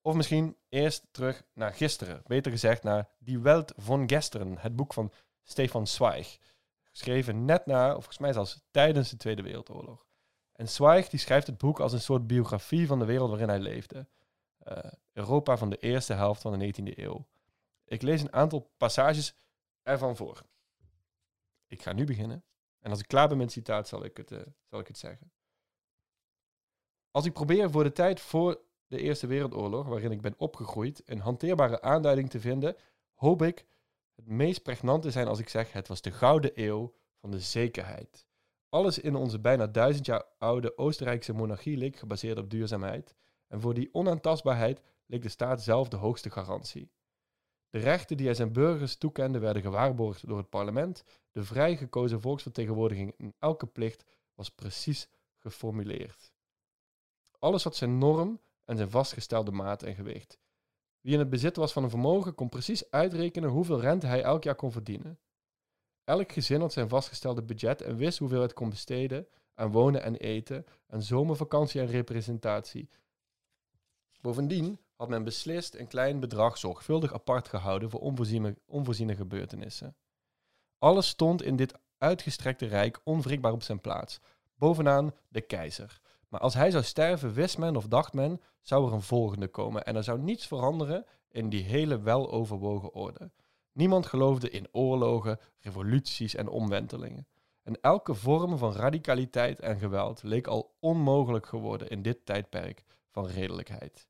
Of 0.00 0.14
misschien 0.14 0.56
eerst 0.68 1.06
terug 1.10 1.42
naar 1.54 1.74
gisteren. 1.74 2.22
Beter 2.26 2.50
gezegd 2.50 2.82
naar 2.82 3.08
Die 3.18 3.38
Welt 3.38 3.72
von 3.76 4.08
Gesteren, 4.08 4.58
het 4.58 4.76
boek 4.76 4.92
van 4.92 5.12
Stefan 5.42 5.86
Zweig. 5.86 6.38
Geschreven 6.82 7.44
net 7.44 7.66
na, 7.66 7.88
of 7.88 7.94
volgens 7.94 8.18
mij 8.18 8.32
zelfs 8.32 8.60
tijdens 8.70 9.10
de 9.10 9.16
Tweede 9.16 9.42
Wereldoorlog. 9.42 10.09
En 10.60 10.68
Zweig 10.68 11.08
die 11.08 11.20
schrijft 11.20 11.46
het 11.46 11.58
boek 11.58 11.80
als 11.80 11.92
een 11.92 12.00
soort 12.00 12.26
biografie 12.26 12.86
van 12.86 12.98
de 12.98 13.04
wereld 13.04 13.28
waarin 13.28 13.48
hij 13.48 13.58
leefde. 13.58 14.08
Uh, 14.68 14.78
Europa 15.12 15.56
van 15.56 15.70
de 15.70 15.76
eerste 15.76 16.12
helft 16.12 16.42
van 16.42 16.58
de 16.58 16.66
19e 16.66 16.98
eeuw. 16.98 17.26
Ik 17.84 18.02
lees 18.02 18.20
een 18.20 18.32
aantal 18.32 18.72
passages 18.76 19.34
ervan 19.82 20.16
voor. 20.16 20.42
Ik 21.66 21.82
ga 21.82 21.92
nu 21.92 22.04
beginnen. 22.04 22.44
En 22.78 22.90
als 22.90 23.00
ik 23.00 23.08
klaar 23.08 23.28
ben 23.28 23.36
met 23.36 23.46
het 23.46 23.54
citaat, 23.54 23.88
zal 23.88 24.04
ik 24.04 24.16
het, 24.16 24.30
uh, 24.30 24.40
zal 24.64 24.80
ik 24.80 24.86
het 24.86 24.98
zeggen. 24.98 25.32
Als 27.10 27.24
ik 27.24 27.32
probeer 27.32 27.70
voor 27.70 27.84
de 27.84 27.92
tijd 27.92 28.20
voor 28.20 28.60
de 28.86 28.98
Eerste 28.98 29.26
Wereldoorlog, 29.26 29.86
waarin 29.86 30.12
ik 30.12 30.20
ben 30.20 30.34
opgegroeid, 30.38 31.02
een 31.04 31.20
hanteerbare 31.20 31.80
aanduiding 31.80 32.30
te 32.30 32.40
vinden, 32.40 32.76
hoop 33.14 33.42
ik 33.42 33.66
het 34.14 34.26
meest 34.26 34.62
pregnant 34.62 35.02
te 35.02 35.10
zijn 35.10 35.26
als 35.26 35.38
ik 35.38 35.48
zeg: 35.48 35.72
het 35.72 35.88
was 35.88 36.00
de 36.00 36.10
gouden 36.10 36.50
eeuw 36.54 36.94
van 37.20 37.30
de 37.30 37.40
zekerheid. 37.40 38.28
Alles 38.70 38.98
in 38.98 39.14
onze 39.14 39.40
bijna 39.40 39.66
duizend 39.66 40.06
jaar 40.06 40.24
oude 40.38 40.78
Oostenrijkse 40.78 41.32
monarchie 41.32 41.76
leek 41.76 41.96
gebaseerd 41.96 42.38
op 42.38 42.50
duurzaamheid. 42.50 43.14
En 43.46 43.60
voor 43.60 43.74
die 43.74 43.94
onaantastbaarheid 43.94 44.80
leek 45.06 45.22
de 45.22 45.28
staat 45.28 45.62
zelf 45.62 45.88
de 45.88 45.96
hoogste 45.96 46.30
garantie. 46.30 46.90
De 47.70 47.78
rechten 47.78 48.16
die 48.16 48.26
hij 48.26 48.34
zijn 48.34 48.52
burgers 48.52 48.96
toekende 48.96 49.38
werden 49.38 49.62
gewaarborgd 49.62 50.26
door 50.26 50.38
het 50.38 50.48
parlement. 50.48 51.04
De 51.32 51.44
vrij 51.44 51.76
gekozen 51.76 52.20
volksvertegenwoordiging 52.20 53.14
in 53.16 53.34
elke 53.38 53.66
plicht 53.66 54.04
was 54.34 54.50
precies 54.50 55.08
geformuleerd. 55.36 56.32
Alles 57.38 57.64
had 57.64 57.76
zijn 57.76 57.98
norm 57.98 58.40
en 58.64 58.76
zijn 58.76 58.90
vastgestelde 58.90 59.50
maat 59.50 59.82
en 59.82 59.94
gewicht. 59.94 60.38
Wie 61.00 61.12
in 61.12 61.18
het 61.18 61.30
bezit 61.30 61.56
was 61.56 61.72
van 61.72 61.82
een 61.82 61.90
vermogen 61.90 62.34
kon 62.34 62.48
precies 62.48 62.90
uitrekenen 62.90 63.50
hoeveel 63.50 63.80
rente 63.80 64.06
hij 64.06 64.22
elk 64.22 64.44
jaar 64.44 64.54
kon 64.54 64.72
verdienen. 64.72 65.18
Elk 66.10 66.32
gezin 66.32 66.60
had 66.60 66.72
zijn 66.72 66.88
vastgestelde 66.88 67.42
budget 67.42 67.82
en 67.82 67.96
wist 67.96 68.18
hoeveel 68.18 68.42
het 68.42 68.52
kon 68.52 68.70
besteden 68.70 69.26
aan 69.54 69.70
wonen 69.70 70.02
en 70.02 70.16
eten, 70.16 70.66
aan 70.88 71.02
zomervakantie 71.02 71.80
en 71.80 71.86
representatie. 71.86 72.88
Bovendien 74.20 74.80
had 74.96 75.08
men 75.08 75.24
beslist 75.24 75.74
een 75.74 75.86
klein 75.86 76.20
bedrag 76.20 76.58
zorgvuldig 76.58 77.14
apart 77.14 77.48
gehouden 77.48 77.90
voor 77.90 78.00
onvoorziene, 78.00 78.56
onvoorziene 78.66 79.16
gebeurtenissen. 79.16 79.96
Alles 80.78 81.08
stond 81.08 81.42
in 81.42 81.56
dit 81.56 81.74
uitgestrekte 81.98 82.66
rijk 82.66 83.00
onwrikbaar 83.04 83.52
op 83.52 83.62
zijn 83.62 83.80
plaats. 83.80 84.20
Bovenaan 84.54 85.14
de 85.28 85.40
keizer. 85.40 86.00
Maar 86.28 86.40
als 86.40 86.54
hij 86.54 86.70
zou 86.70 86.84
sterven, 86.84 87.32
wist 87.32 87.58
men 87.58 87.76
of 87.76 87.86
dacht 87.86 88.12
men, 88.12 88.40
zou 88.60 88.86
er 88.86 88.92
een 88.92 89.02
volgende 89.02 89.48
komen 89.48 89.84
en 89.84 89.96
er 89.96 90.04
zou 90.04 90.18
niets 90.18 90.46
veranderen 90.46 91.06
in 91.28 91.48
die 91.48 91.62
hele 91.62 92.00
weloverwogen 92.00 92.94
orde. 92.94 93.30
Niemand 93.72 94.06
geloofde 94.06 94.50
in 94.50 94.68
oorlogen, 94.72 95.38
revoluties 95.58 96.34
en 96.34 96.48
omwentelingen. 96.48 97.26
En 97.62 97.80
elke 97.80 98.14
vorm 98.14 98.58
van 98.58 98.72
radicaliteit 98.72 99.60
en 99.60 99.78
geweld 99.78 100.22
leek 100.22 100.46
al 100.46 100.76
onmogelijk 100.80 101.46
geworden 101.46 101.88
in 101.88 102.02
dit 102.02 102.26
tijdperk 102.26 102.84
van 103.08 103.26
redelijkheid. 103.26 104.08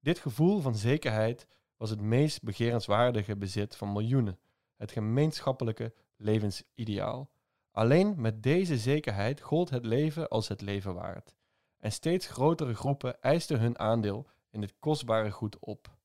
Dit 0.00 0.18
gevoel 0.18 0.60
van 0.60 0.76
zekerheid 0.76 1.46
was 1.76 1.90
het 1.90 2.00
meest 2.00 2.42
begerenswaardige 2.42 3.36
bezit 3.36 3.76
van 3.76 3.92
miljoenen, 3.92 4.38
het 4.76 4.92
gemeenschappelijke 4.92 5.94
levensideaal. 6.16 7.30
Alleen 7.70 8.14
met 8.20 8.42
deze 8.42 8.78
zekerheid 8.78 9.40
gold 9.40 9.70
het 9.70 9.84
leven 9.84 10.28
als 10.28 10.48
het 10.48 10.60
leven 10.60 10.94
waard. 10.94 11.34
En 11.78 11.92
steeds 11.92 12.26
grotere 12.26 12.74
groepen 12.74 13.22
eisten 13.22 13.60
hun 13.60 13.78
aandeel 13.78 14.26
in 14.50 14.60
dit 14.60 14.74
kostbare 14.78 15.30
goed 15.30 15.58
op. 15.58 15.95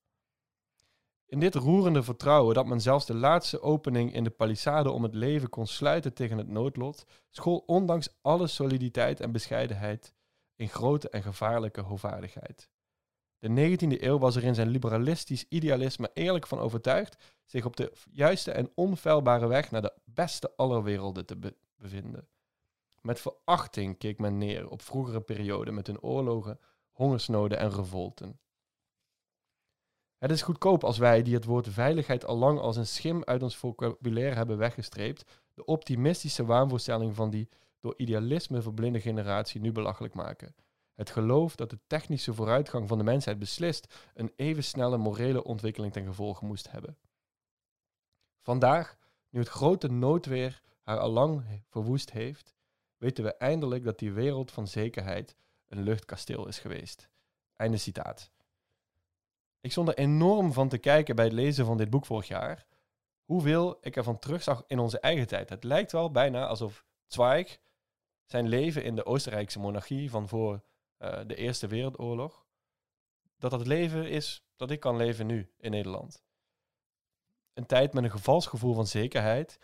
In 1.31 1.39
dit 1.39 1.55
roerende 1.55 2.03
vertrouwen 2.03 2.55
dat 2.55 2.65
men 2.65 2.81
zelfs 2.81 3.05
de 3.05 3.13
laatste 3.13 3.61
opening 3.61 4.13
in 4.13 4.23
de 4.23 4.29
palissade 4.29 4.91
om 4.91 5.03
het 5.03 5.13
leven 5.13 5.49
kon 5.49 5.67
sluiten 5.67 6.13
tegen 6.13 6.37
het 6.37 6.47
noodlot, 6.47 7.05
school 7.29 7.63
ondanks 7.65 8.17
alle 8.21 8.47
soliditeit 8.47 9.19
en 9.19 9.31
bescheidenheid 9.31 10.13
in 10.55 10.69
grote 10.69 11.09
en 11.09 11.23
gevaarlijke 11.23 11.81
hovaardigheid. 11.81 12.69
De 13.37 13.49
19e 13.49 14.01
eeuw 14.01 14.17
was 14.17 14.35
er 14.35 14.43
in 14.43 14.55
zijn 14.55 14.67
liberalistisch 14.67 15.45
idealisme 15.49 16.11
eerlijk 16.13 16.47
van 16.47 16.59
overtuigd 16.59 17.23
zich 17.45 17.65
op 17.65 17.75
de 17.75 17.93
juiste 18.09 18.51
en 18.51 18.71
onfeilbare 18.75 19.47
weg 19.47 19.71
naar 19.71 19.81
de 19.81 19.93
beste 20.05 20.53
aller 20.55 20.83
werelden 20.83 21.25
te 21.25 21.55
bevinden. 21.75 22.27
Met 23.01 23.19
verachting 23.19 23.97
keek 23.97 24.19
men 24.19 24.37
neer 24.37 24.69
op 24.69 24.81
vroegere 24.81 25.21
perioden 25.21 25.73
met 25.73 25.87
hun 25.87 26.01
oorlogen, 26.01 26.59
hongersnoden 26.91 27.57
en 27.57 27.71
revolten. 27.71 28.39
Het 30.21 30.31
is 30.31 30.41
goedkoop 30.41 30.83
als 30.83 30.97
wij, 30.97 31.21
die 31.21 31.33
het 31.33 31.45
woord 31.45 31.67
veiligheid 31.67 32.25
al 32.25 32.37
lang 32.37 32.59
als 32.59 32.75
een 32.75 32.87
schim 32.87 33.23
uit 33.23 33.43
ons 33.43 33.57
vocabulaire 33.57 34.35
hebben 34.35 34.57
weggestreept, 34.57 35.41
de 35.53 35.65
optimistische 35.65 36.45
waanvoorstelling 36.45 37.15
van 37.15 37.29
die 37.29 37.49
door 37.79 37.93
idealisme 37.97 38.61
verblinde 38.61 39.01
generatie 39.01 39.61
nu 39.61 39.71
belachelijk 39.71 40.13
maken. 40.13 40.55
Het 40.93 41.09
geloof 41.09 41.55
dat 41.55 41.69
de 41.69 41.79
technische 41.87 42.33
vooruitgang 42.33 42.87
van 42.87 42.97
de 42.97 43.03
mensheid 43.03 43.39
beslist 43.39 44.11
een 44.13 44.33
even 44.35 44.63
snelle 44.63 44.97
morele 44.97 45.43
ontwikkeling 45.43 45.93
ten 45.93 46.05
gevolge 46.05 46.45
moest 46.45 46.71
hebben. 46.71 46.97
Vandaag, 48.41 48.97
nu 49.29 49.39
het 49.39 49.49
grote 49.49 49.87
noodweer 49.87 50.61
haar 50.81 50.99
allang 50.99 51.63
verwoest 51.69 52.11
heeft, 52.11 52.55
weten 52.97 53.23
we 53.23 53.33
eindelijk 53.33 53.83
dat 53.83 53.99
die 53.99 54.11
wereld 54.11 54.51
van 54.51 54.67
zekerheid 54.67 55.35
een 55.67 55.83
luchtkasteel 55.83 56.47
is 56.47 56.59
geweest. 56.59 57.09
Einde 57.55 57.77
citaat. 57.77 58.31
Ik 59.61 59.71
stond 59.71 59.87
er 59.87 59.97
enorm 59.97 60.53
van 60.53 60.69
te 60.69 60.77
kijken 60.77 61.15
bij 61.15 61.25
het 61.25 61.33
lezen 61.33 61.65
van 61.65 61.77
dit 61.77 61.89
boek 61.89 62.05
vorig 62.05 62.27
jaar. 62.27 62.65
Hoeveel 63.23 63.77
ik 63.81 63.95
ervan 63.95 64.19
terugzag 64.19 64.63
in 64.67 64.79
onze 64.79 64.99
eigen 64.99 65.27
tijd. 65.27 65.49
Het 65.49 65.63
lijkt 65.63 65.91
wel 65.91 66.11
bijna 66.11 66.47
alsof 66.47 66.85
Zweig 67.05 67.59
zijn 68.25 68.47
leven 68.47 68.83
in 68.83 68.95
de 68.95 69.05
Oostenrijkse 69.05 69.59
monarchie 69.59 70.09
van 70.09 70.27
voor 70.27 70.63
uh, 70.99 71.19
de 71.27 71.35
Eerste 71.35 71.67
Wereldoorlog, 71.67 72.45
dat 73.37 73.51
dat 73.51 73.67
leven 73.67 74.09
is 74.09 74.45
dat 74.55 74.71
ik 74.71 74.79
kan 74.79 74.97
leven 74.97 75.25
nu 75.25 75.51
in 75.57 75.71
Nederland. 75.71 76.23
Een 77.53 77.65
tijd 77.65 77.93
met 77.93 78.03
een 78.03 78.11
gevalsgevoel 78.11 78.73
van 78.73 78.87
zekerheid, 78.87 79.59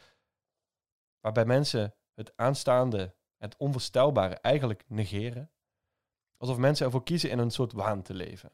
waarbij 1.19 1.45
mensen 1.45 1.95
het 2.13 2.33
aanstaande, 2.35 3.15
het 3.37 3.57
onvoorstelbare 3.57 4.35
eigenlijk 4.35 4.83
negeren. 4.87 5.51
Alsof 6.37 6.57
mensen 6.57 6.85
ervoor 6.85 7.03
kiezen 7.03 7.29
in 7.29 7.39
een 7.39 7.51
soort 7.51 7.73
waan 7.73 8.01
te 8.01 8.13
leven. 8.13 8.51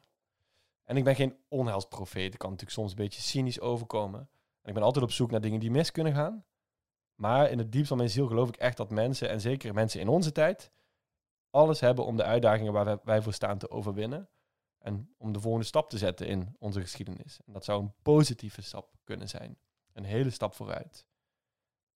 En 0.84 0.98
ik 0.98 1.04
ben 1.04 1.16
geen 1.16 1.38
onheilsprofeet. 1.48 2.34
Ik 2.34 2.40
kan 2.40 2.50
natuurlijk 2.50 2.78
soms 2.78 2.92
een 2.92 2.98
beetje 2.98 3.22
cynisch 3.22 3.60
overkomen. 3.60 4.20
En 4.62 4.70
ik 4.70 4.74
ben 4.74 4.84
altijd 4.84 5.04
op 5.04 5.12
zoek 5.12 5.32
naar 5.32 5.42
dingen 5.42 5.60
die 5.60 5.72
mis 5.72 5.92
kunnen 5.92 6.13
gaan. 6.13 6.46
Maar 7.16 7.50
in 7.50 7.58
het 7.58 7.72
diepst 7.72 7.88
van 7.88 7.98
mijn 7.98 8.10
ziel 8.10 8.28
geloof 8.28 8.48
ik 8.48 8.56
echt 8.56 8.78
dat 8.78 8.90
mensen, 8.90 9.30
en 9.30 9.42
zeker 9.42 9.74
mensen 9.74 10.00
in 10.00 10.08
onze 10.08 10.32
tijd, 10.32 10.72
alles 11.50 11.80
hebben 11.80 12.06
om 12.06 12.18
de 12.18 12.24
uitdagingen 12.24 12.74
waar 12.74 13.00
wij 13.04 13.22
voor 13.22 13.34
staan 13.34 13.58
te 13.58 13.70
overwinnen. 13.70 14.30
En 14.78 15.13
om 15.18 15.32
de 15.32 15.40
volgende 15.40 15.66
stap 15.66 15.90
te 15.90 15.98
zetten 15.98 16.28
in 16.28 16.56
onze 16.60 16.82
geschiedenis. 16.82 17.40
En 17.46 17.54
dat 17.54 17.63
zou 17.63 17.82
een 17.82 17.94
positieve 18.02 18.62
stap 18.62 18.96
kunnen 19.04 19.30
zijn. 19.30 19.58
Een 19.94 20.04
hele 20.04 20.30
stap 20.30 20.54
vooruit. 20.54 21.06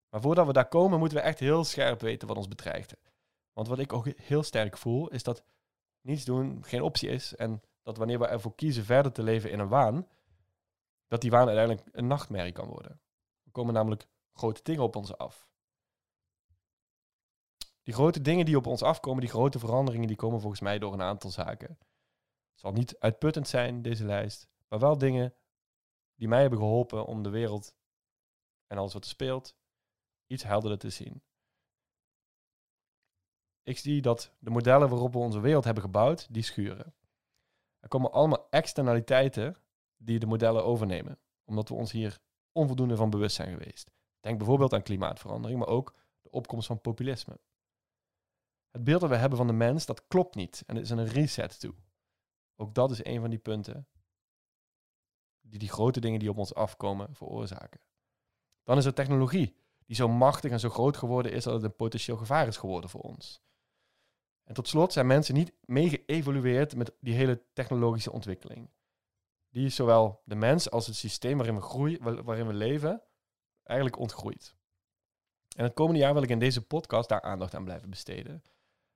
Maar 0.10 0.22
voordat 0.22 0.46
we 0.46 0.53
daar 0.53 0.67
komen, 0.67 1.00
moeten 1.00 1.17
we 1.17 1.24
echt 1.24 1.39
heel 1.39 1.63
scherp 1.63 2.01
weten 2.01 2.27
wat 2.27 2.38
ons 2.38 2.48
bedreigt. 2.48 2.96
Want 3.53 3.67
wat 3.67 3.79
ik 3.79 3.94
ook 3.94 4.08
heel 4.15 4.44
sterk 4.44 4.77
voel, 4.77 5.08
is 5.08 5.24
dat 5.24 5.44
niets 6.01 6.25
doen 6.25 6.63
geen 6.63 6.82
optie 6.82 7.10
is. 7.10 7.36
En 7.36 7.62
dat 7.88 7.98
wanneer 7.98 8.20
we 8.20 8.27
ervoor 8.27 8.56
kiezen 8.56 8.86
verder 8.86 9.12
te 9.12 9.24
leven 9.24 9.51
in 9.51 9.60
een 9.60 9.67
waan, 9.67 10.08
dat 11.08 11.22
die 11.22 11.32
waan 11.32 11.48
uiteindelijk 11.48 11.88
een 11.91 12.08
nachtmerrie 12.08 12.51
kan 12.51 12.67
worden. 12.67 13.01
Er 13.44 13.51
komen 13.51 13.74
namelijk 13.74 14.08
grote 14.34 14.63
dingen 14.63 14.84
op 14.84 14.96
ons 14.96 15.17
af. 15.17 15.48
Die 17.84 17.94
grote 17.94 18.22
dingen 18.22 18.46
die 18.46 18.58
op 18.58 18.65
ons 18.65 18.82
afkomen, 18.82 19.22
die 19.22 19.29
grote 19.29 19.60
veranderingen, 19.60 20.08
die 20.08 20.15
komen 20.15 20.39
volgens 20.39 20.62
mij 20.62 20.79
door 20.79 20.94
een 20.94 21.01
aantal 21.01 21.29
zaken. 21.29 21.77
Het 22.51 22.60
zal 22.60 22.72
niet 22.72 23.00
uitputtend 23.00 23.48
zijn, 23.48 23.82
deze 23.82 24.06
lijst, 24.06 24.48
maar 24.67 24.79
wel 24.79 24.98
dingen 24.98 25.34
die 26.15 26.27
mij 26.27 26.41
hebben 26.41 26.60
geholpen 26.60 27.06
om 27.06 27.24
de 27.24 27.29
wereld 27.29 27.75
en 28.67 28.77
alles 28.77 28.94
wat 28.94 29.03
er 29.03 29.10
speelt 29.10 29.56
iets 30.25 30.44
helderder 30.44 30.79
te 30.79 30.89
zien. 30.89 31.24
Ik 33.63 33.77
zie 33.77 34.01
dat 34.01 34.36
de 34.39 34.50
modellen 34.50 34.89
waarop 34.89 35.13
we 35.13 35.20
onze 35.20 35.39
wereld 35.39 35.63
hebben 35.63 35.84
gebouwd, 35.84 36.34
die 36.34 36.44
schuren. 36.44 36.97
Er 37.79 37.88
komen 37.88 38.12
allemaal 38.12 38.48
externaliteiten 38.50 39.55
die 39.98 40.19
de 40.19 40.25
modellen 40.25 40.65
overnemen, 40.65 41.19
omdat 41.46 41.69
we 41.69 41.75
ons 41.75 41.91
hier 41.91 42.19
onvoldoende 42.51 42.96
van 42.96 43.10
bewust 43.10 43.36
zijn 43.36 43.57
geweest. 43.57 43.91
Denk 44.19 44.38
bijvoorbeeld 44.38 44.74
aan 44.74 44.84
klimaatverandering, 44.84 45.60
maar 45.60 45.67
ook 45.67 45.96
de 46.22 46.31
opkomst 46.31 46.67
van 46.67 46.81
populisme. 46.81 47.39
Het 48.72 48.84
beeld 48.84 49.01
dat 49.01 49.10
we 49.10 49.15
hebben 49.15 49.38
van 49.38 49.48
de 49.48 49.53
mens, 49.53 49.86
dat 49.86 50.07
klopt 50.07 50.36
niet 50.36 50.63
en 50.65 50.75
er 50.75 50.81
is 50.81 50.89
een 50.89 51.07
reset 51.07 51.60
toe. 51.60 51.75
Ook 52.55 52.74
dat 52.74 52.91
is 52.91 53.05
een 53.05 53.19
van 53.22 53.29
die 53.29 53.39
punten 53.39 53.88
die 55.41 55.60
die 55.60 55.69
grote 55.69 56.00
dingen 56.00 56.19
die 56.19 56.29
op 56.29 56.38
ons 56.38 56.53
afkomen 56.53 57.15
veroorzaken. 57.15 57.81
Dan 58.63 58.77
is 58.77 58.86
er 58.86 58.93
technologie, 58.93 59.55
die 59.86 59.96
zo 59.96 60.07
machtig 60.07 60.51
en 60.51 60.60
zo 60.60 60.69
groot 60.69 60.98
geworden 60.98 61.31
is 61.31 61.43
dat 61.43 61.53
het 61.53 61.63
een 61.63 61.75
potentieel 61.75 62.17
gevaar 62.17 62.48
is 62.48 62.57
geworden 62.57 62.89
voor 62.89 63.01
ons. 63.01 63.41
En 64.48 64.54
tot 64.54 64.68
slot 64.68 64.94
zijn 64.94 65.08
mensen 65.08 65.34
niet 65.34 65.54
mee 65.66 65.89
geëvolueerd 65.89 66.75
met 66.75 66.92
die 67.00 67.13
hele 67.13 67.44
technologische 67.54 68.12
ontwikkeling. 68.12 68.70
Die 69.50 69.66
is 69.66 69.75
zowel 69.75 70.22
de 70.25 70.36
mens 70.36 70.72
als 70.72 70.88
het 70.88 70.96
systeem 70.96 71.38
waarin 71.38 71.56
we, 71.56 71.62
groeien, 71.62 72.24
waarin 72.24 72.48
we 72.48 72.54
leven 72.54 73.04
eigenlijk 73.63 74.00
ontgroeid. 74.00 74.56
En 75.56 75.63
het 75.63 75.74
komende 75.74 76.00
jaar 76.00 76.13
wil 76.13 76.24
ik 76.24 76.30
in 76.30 76.39
deze 76.39 76.62
podcast 76.62 77.10
daar 77.10 77.22
aandacht 77.22 77.56
aan 77.56 77.63
blijven 77.63 77.89
besteden. 77.89 78.44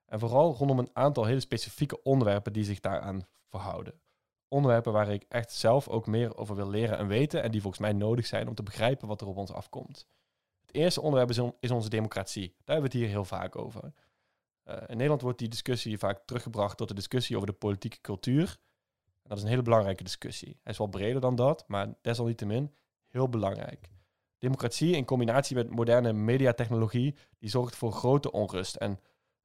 En 0.06 0.20
vooral 0.20 0.56
rondom 0.56 0.80
een 0.80 0.90
aantal 0.94 1.26
hele 1.26 1.40
specifieke 1.40 2.04
onderwerpen 2.04 2.54
die 2.54 2.64
zich 2.64 2.80
daaraan 2.80 3.28
verhouden. 3.48 4.02
Onderwerpen 4.48 4.94
waar 4.94 5.10
ik 5.10 5.26
echt 5.28 5.52
zelf 5.52 5.88
ook 5.88 6.08
meer 6.08 6.38
over 6.38 6.56
wil 6.56 6.70
leren 6.70 6.98
en 6.98 7.08
weten 7.08 7.44
en 7.44 7.52
die 7.52 7.62
volgens 7.62 7.82
mij 7.82 7.94
nodig 7.94 8.26
zijn 8.26 8.48
om 8.48 8.56
te 8.56 8.64
begrijpen 8.64 9.08
wat 9.08 9.22
er 9.22 9.28
op 9.28 9.38
ons 9.38 9.52
afkomt. 9.52 10.08
Het 10.62 10.74
eerste 10.74 11.02
onderwerp 11.02 11.54
is, 11.60 11.72
onze 11.72 11.90
democratie. 11.90 12.48
Daar 12.48 12.76
hebben 12.76 12.92
we 12.92 12.98
het 12.98 13.06
hier 13.06 13.16
heel 13.16 13.26
vaak 13.26 13.56
over. 13.56 13.94
Uh, 14.66 14.76
in 14.76 14.84
Nederland 14.88 15.22
wordt 15.22 15.40
die 15.40 15.48
discussie 15.48 15.98
vaak 15.98 16.26
teruggebracht 16.26 16.78
tot 16.78 16.88
de 16.88 16.94
discussie 16.94 17.36
over 17.36 17.48
de 17.48 17.54
politieke 17.54 18.02
cultuur. 18.02 18.60
En 19.24 19.30
dat 19.30 19.38
is 19.38 19.44
een 19.44 19.50
hele 19.50 19.62
belangrijke 19.62 20.04
discussie. 20.04 20.60
Hij 20.64 20.72
is 20.72 20.78
wel 20.78 20.88
breder 20.88 21.22
dan 21.22 21.36
dat, 21.36 21.64
maar 21.68 21.94
desalniettemin 22.02 22.72
heel 23.08 23.30
belangrijk. 23.30 23.90
Democratie 24.38 24.96
in 24.96 25.06
combinatie 25.06 25.56
met 25.56 25.70
moderne 25.70 26.14
mediatechnologie, 26.14 27.16
die 27.40 27.50
zorgt 27.50 27.76
voor 27.76 27.92
grote 27.92 28.32
onrust. 28.32 28.76
En 28.76 28.90
een 28.92 29.00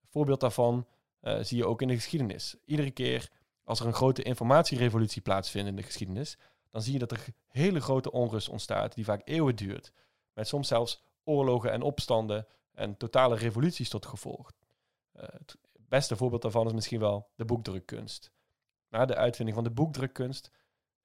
voorbeeld 0.09 0.41
daarvan 0.41 0.87
uh, 1.23 1.39
zie 1.43 1.57
je 1.57 1.67
ook 1.67 1.83
in 1.83 1.89
de 1.89 1.95
geschiedenis. 1.95 2.57
Iedere 2.65 2.91
keer 2.91 3.31
als 3.65 3.81
er 3.81 3.87
een 3.87 3.93
grote 3.93 4.23
informatierevolutie 4.23 5.23
plaatsvindt 5.23 5.69
in 5.69 5.77
de 5.77 5.83
geschiedenis, 5.83 6.39
dan 6.71 6.83
zie 6.83 6.93
je 6.93 6.99
dat 6.99 7.11
er 7.11 7.27
hele 7.47 7.81
grote 7.81 8.13
onrust 8.13 8.49
ontstaat, 8.49 8.95
die 8.95 9.05
vaak 9.05 9.23
eeuwen 9.25 9.57
duurt. 9.57 9.93
Met 10.35 10.49
soms 10.49 10.69
zelfs 10.69 11.03
oorlogen 11.25 11.73
en 11.73 11.83
opstanden 11.83 12.47
en 12.73 12.97
totale 12.97 13.37
revoluties 13.37 13.89
tot 13.89 14.07
gevolg. 14.07 14.53
Het 15.17 15.57
beste 15.89 16.17
voorbeeld 16.17 16.43
daarvan 16.43 16.67
is 16.67 16.73
misschien 16.73 17.01
wel 17.01 17.31
de 17.35 17.45
boekdrukkunst. 17.45 18.33
Na 18.89 19.05
de 19.05 19.17
uitvinding 19.17 19.57
van 19.57 19.65
de 19.65 19.71
boekdrukkunst 19.71 20.51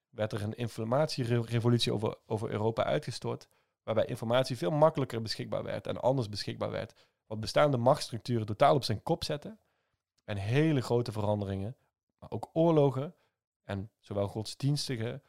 werd 0.10 0.32
er 0.32 0.42
een 0.42 0.54
informatierevolutie 0.54 1.94
over, 1.94 2.18
over 2.26 2.50
Europa 2.50 2.84
uitgestort, 2.84 3.48
waarbij 3.84 4.06
informatie 4.06 4.58
veel 4.58 4.72
makkelijker 4.72 5.22
beschikbaar 5.22 5.64
werd 5.64 5.88
en 5.88 6.02
anders 6.02 6.30
beschikbaar 6.30 6.72
werd. 6.72 7.08
Wat 7.26 7.40
bestaande 7.40 7.78
machtsstructuren 7.78 8.46
totaal 8.46 8.76
op 8.76 8.84
zijn 8.84 9.04
kop 9.04 9.24
zetten 9.24 9.60
en 10.24 10.38
hele 10.38 10.82
grote 10.82 11.12
veranderingen, 11.12 11.78
maar 12.20 12.32
ook 12.32 12.50
oorlogen 12.54 13.16
en 13.64 13.92
zowel 14.00 14.28
godsdienstige, 14.28 15.22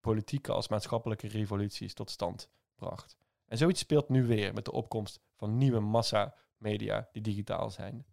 politieke 0.00 0.52
als 0.52 0.68
maatschappelijke 0.68 1.28
revoluties 1.28 1.94
tot 1.94 2.10
stand 2.10 2.50
bracht. 2.74 3.16
En 3.46 3.58
zoiets 3.58 3.80
speelt 3.80 4.08
nu 4.08 4.26
weer 4.26 4.54
met 4.54 4.64
de 4.64 4.72
opkomst 4.72 5.20
van 5.36 5.58
nieuwe 5.58 5.80
massamedia 5.80 7.08
die 7.12 7.22
digitaal 7.22 7.70
zijn. 7.70 8.06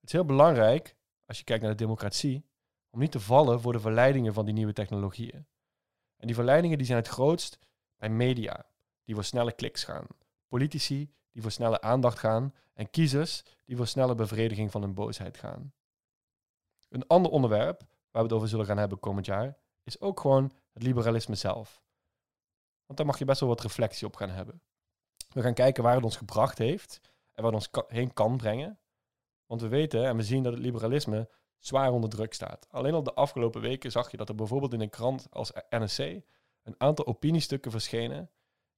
Het 0.00 0.08
is 0.08 0.12
heel 0.12 0.24
belangrijk, 0.24 0.96
als 1.26 1.38
je 1.38 1.44
kijkt 1.44 1.62
naar 1.62 1.72
de 1.72 1.84
democratie, 1.84 2.44
om 2.90 3.00
niet 3.00 3.12
te 3.12 3.20
vallen 3.20 3.60
voor 3.60 3.72
de 3.72 3.80
verleidingen 3.80 4.34
van 4.34 4.44
die 4.44 4.54
nieuwe 4.54 4.72
technologieën. 4.72 5.46
En 6.16 6.26
die 6.26 6.34
verleidingen 6.34 6.78
die 6.78 6.86
zijn 6.86 6.98
het 6.98 7.08
grootst 7.08 7.58
bij 7.96 8.08
media, 8.08 8.66
die 9.04 9.14
voor 9.14 9.24
snelle 9.24 9.52
kliks 9.52 9.84
gaan. 9.84 10.06
Politici 10.48 11.12
die 11.32 11.42
voor 11.42 11.50
snelle 11.50 11.80
aandacht 11.80 12.18
gaan 12.18 12.54
en 12.74 12.90
kiezers 12.90 13.42
die 13.64 13.76
voor 13.76 13.86
snelle 13.86 14.14
bevrediging 14.14 14.70
van 14.70 14.82
hun 14.82 14.94
boosheid 14.94 15.36
gaan. 15.36 15.72
Een 16.88 17.06
ander 17.06 17.32
onderwerp 17.32 17.80
waar 18.10 18.22
we 18.22 18.28
het 18.28 18.32
over 18.32 18.48
zullen 18.48 18.66
gaan 18.66 18.78
hebben 18.78 19.00
komend 19.00 19.26
jaar 19.26 19.58
is 19.82 20.00
ook 20.00 20.20
gewoon 20.20 20.52
het 20.72 20.82
liberalisme 20.82 21.34
zelf. 21.34 21.82
Want 22.86 22.98
daar 22.98 23.06
mag 23.06 23.18
je 23.18 23.24
best 23.24 23.40
wel 23.40 23.48
wat 23.48 23.60
reflectie 23.60 24.06
op 24.06 24.16
gaan 24.16 24.30
hebben. 24.30 24.62
We 25.28 25.42
gaan 25.42 25.54
kijken 25.54 25.82
waar 25.82 25.94
het 25.94 26.04
ons 26.04 26.16
gebracht 26.16 26.58
heeft 26.58 27.00
en 27.32 27.42
waar 27.42 27.52
het 27.52 27.70
ons 27.72 27.84
heen 27.88 28.12
kan 28.12 28.36
brengen. 28.36 28.78
Want 29.50 29.62
we 29.62 29.68
weten 29.68 30.04
en 30.04 30.16
we 30.16 30.22
zien 30.22 30.42
dat 30.42 30.52
het 30.52 30.62
liberalisme 30.62 31.28
zwaar 31.58 31.92
onder 31.92 32.10
druk 32.10 32.32
staat. 32.32 32.66
Alleen 32.70 32.94
al 32.94 33.02
de 33.02 33.14
afgelopen 33.14 33.60
weken 33.60 33.90
zag 33.90 34.10
je 34.10 34.16
dat 34.16 34.28
er 34.28 34.34
bijvoorbeeld 34.34 34.72
in 34.72 34.80
een 34.80 34.90
krant 34.90 35.26
als 35.30 35.52
NSC 35.70 35.98
een 36.62 36.74
aantal 36.78 37.06
opiniestukken 37.06 37.70
verschenen 37.70 38.30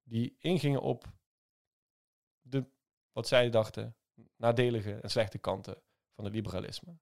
die 0.02 0.37
ingingen 0.38 0.81
op 0.81 1.05
de, 2.41 2.64
wat 3.12 3.29
zij 3.29 3.50
dachten, 3.50 3.97
nadelige 4.37 4.95
en 4.95 5.11
slechte 5.11 5.38
kanten 5.38 5.83
van 6.14 6.25
het 6.25 6.35
liberalisme. 6.35 6.99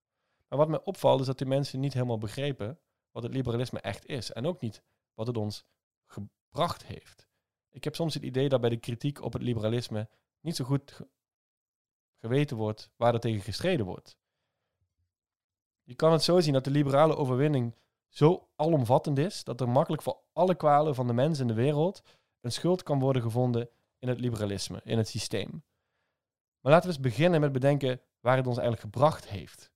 Maar 0.48 0.58
wat 0.58 0.68
mij 0.68 0.84
opvalt 0.84 1.20
is 1.20 1.26
dat 1.26 1.38
die 1.38 1.46
mensen 1.46 1.80
niet 1.80 1.94
helemaal 1.94 2.18
begrepen 2.18 2.78
wat 3.10 3.22
het 3.22 3.34
liberalisme 3.34 3.80
echt 3.80 4.06
is 4.06 4.32
en 4.32 4.46
ook 4.46 4.60
niet 4.60 4.82
wat 5.14 5.26
het 5.26 5.36
ons 5.36 5.64
gebracht 6.06 6.84
heeft. 6.84 7.28
Ik 7.68 7.84
heb 7.84 7.94
soms 7.94 8.14
het 8.14 8.22
idee 8.22 8.48
dat 8.48 8.60
bij 8.60 8.70
de 8.70 8.80
kritiek 8.80 9.22
op 9.22 9.32
het 9.32 9.42
liberalisme 9.42 10.08
niet 10.40 10.56
zo 10.56 10.64
goed 10.64 11.00
geweten 12.20 12.56
wordt 12.56 12.90
waar 12.96 13.14
er 13.14 13.20
tegen 13.20 13.40
gestreden 13.40 13.86
wordt. 13.86 14.16
Je 15.82 15.94
kan 15.94 16.12
het 16.12 16.22
zo 16.22 16.40
zien 16.40 16.52
dat 16.52 16.64
de 16.64 16.70
liberale 16.70 17.16
overwinning 17.16 17.74
zo 18.08 18.48
alomvattend 18.56 19.18
is 19.18 19.44
dat 19.44 19.60
er 19.60 19.68
makkelijk 19.68 20.02
voor 20.02 20.20
alle 20.32 20.54
kwalen 20.54 20.94
van 20.94 21.06
de 21.06 21.12
mens 21.12 21.38
in 21.38 21.46
de 21.46 21.54
wereld 21.54 22.02
een 22.40 22.52
schuld 22.52 22.82
kan 22.82 22.98
worden 22.98 23.22
gevonden 23.22 23.68
in 23.98 24.08
het 24.08 24.20
liberalisme, 24.20 24.80
in 24.84 24.98
het 24.98 25.08
systeem. 25.08 25.62
Maar 26.60 26.72
laten 26.72 26.88
we 26.88 26.94
eens 26.94 27.04
beginnen 27.04 27.40
met 27.40 27.52
bedenken 27.52 28.00
waar 28.20 28.36
het 28.36 28.46
ons 28.46 28.58
eigenlijk 28.58 28.94
gebracht 28.94 29.28
heeft. 29.28 29.72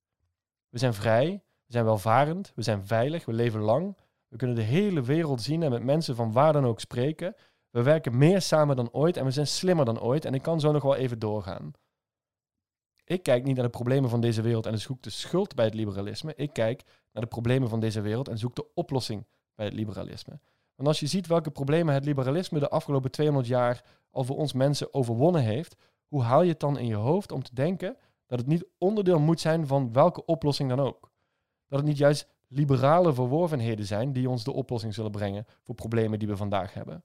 We 0.68 0.78
zijn 0.78 0.94
vrij, 0.94 1.42
we 1.66 1.72
zijn 1.72 1.84
welvarend, 1.84 2.52
we 2.54 2.62
zijn 2.62 2.86
veilig, 2.86 3.24
we 3.24 3.32
leven 3.32 3.60
lang. 3.60 3.96
We 4.28 4.36
kunnen 4.36 4.56
de 4.56 4.62
hele 4.62 5.02
wereld 5.02 5.42
zien 5.42 5.62
en 5.62 5.70
met 5.70 5.82
mensen 5.82 6.16
van 6.16 6.32
waar 6.32 6.52
dan 6.52 6.66
ook 6.66 6.80
spreken. 6.80 7.34
We 7.70 7.82
werken 7.82 8.18
meer 8.18 8.40
samen 8.40 8.76
dan 8.76 8.92
ooit 8.92 9.16
en 9.16 9.24
we 9.24 9.30
zijn 9.30 9.46
slimmer 9.46 9.84
dan 9.84 10.00
ooit. 10.00 10.24
En 10.24 10.34
ik 10.34 10.42
kan 10.42 10.60
zo 10.60 10.72
nog 10.72 10.82
wel 10.82 10.94
even 10.94 11.18
doorgaan. 11.18 11.72
Ik 13.04 13.22
kijk 13.22 13.44
niet 13.44 13.54
naar 13.54 13.64
de 13.64 13.70
problemen 13.70 14.10
van 14.10 14.20
deze 14.20 14.42
wereld 14.42 14.66
en 14.66 14.78
zoek 14.78 15.02
de 15.02 15.10
schuld 15.10 15.54
bij 15.54 15.64
het 15.64 15.74
liberalisme. 15.74 16.34
Ik 16.34 16.52
kijk 16.52 16.82
naar 17.12 17.22
de 17.22 17.28
problemen 17.28 17.68
van 17.68 17.80
deze 17.80 18.00
wereld 18.00 18.28
en 18.28 18.38
zoek 18.38 18.56
de 18.56 18.66
oplossing 18.74 19.26
bij 19.54 19.64
het 19.64 19.74
liberalisme. 19.74 20.40
Want 20.74 20.88
als 20.88 21.00
je 21.00 21.06
ziet 21.06 21.26
welke 21.26 21.50
problemen 21.50 21.94
het 21.94 22.04
liberalisme 22.04 22.58
de 22.58 22.68
afgelopen 22.68 23.10
200 23.10 23.46
jaar 23.48 23.84
al 24.10 24.24
voor 24.24 24.36
ons 24.36 24.52
mensen 24.52 24.94
overwonnen 24.94 25.42
heeft, 25.42 25.76
hoe 26.08 26.22
haal 26.22 26.42
je 26.42 26.50
het 26.50 26.60
dan 26.60 26.78
in 26.78 26.86
je 26.86 26.94
hoofd 26.94 27.32
om 27.32 27.42
te 27.42 27.54
denken 27.54 27.96
dat 28.26 28.38
het 28.38 28.48
niet 28.48 28.66
onderdeel 28.78 29.20
moet 29.20 29.40
zijn 29.40 29.66
van 29.66 29.92
welke 29.92 30.24
oplossing 30.24 30.68
dan 30.68 30.80
ook? 30.80 31.10
Dat 31.68 31.78
het 31.78 31.88
niet 31.88 31.98
juist 31.98 32.28
liberale 32.48 33.14
verworvenheden 33.14 33.86
zijn 33.86 34.12
die 34.12 34.28
ons 34.28 34.44
de 34.44 34.52
oplossing 34.52 34.94
zullen 34.94 35.10
brengen 35.10 35.46
voor 35.62 35.74
problemen 35.74 36.18
die 36.18 36.28
we 36.28 36.36
vandaag 36.36 36.74
hebben. 36.74 37.04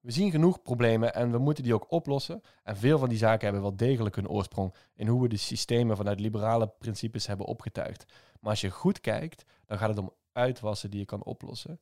We 0.00 0.10
zien 0.10 0.30
genoeg 0.30 0.62
problemen 0.62 1.14
en 1.14 1.30
we 1.30 1.38
moeten 1.38 1.64
die 1.64 1.74
ook 1.74 1.90
oplossen. 1.90 2.42
En 2.62 2.76
veel 2.76 2.98
van 2.98 3.08
die 3.08 3.18
zaken 3.18 3.44
hebben 3.44 3.62
wel 3.62 3.76
degelijk 3.76 4.16
hun 4.16 4.28
oorsprong 4.28 4.74
in 4.94 5.06
hoe 5.06 5.22
we 5.22 5.28
de 5.28 5.36
systemen 5.36 5.96
vanuit 5.96 6.20
liberale 6.20 6.68
principes 6.68 7.26
hebben 7.26 7.46
opgetuigd. 7.46 8.04
Maar 8.40 8.50
als 8.50 8.60
je 8.60 8.70
goed 8.70 9.00
kijkt, 9.00 9.44
dan 9.64 9.78
gaat 9.78 9.88
het 9.88 9.98
om 9.98 10.14
uitwassen 10.32 10.90
die 10.90 11.00
je 11.00 11.06
kan 11.06 11.24
oplossen. 11.24 11.80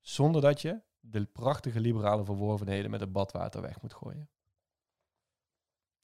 Zonder 0.00 0.40
dat 0.40 0.60
je 0.60 0.80
de 1.00 1.24
prachtige 1.24 1.80
liberale 1.80 2.24
verworvenheden 2.24 2.90
met 2.90 3.00
het 3.00 3.12
badwater 3.12 3.60
weg 3.60 3.82
moet 3.82 3.94
gooien. 3.94 4.28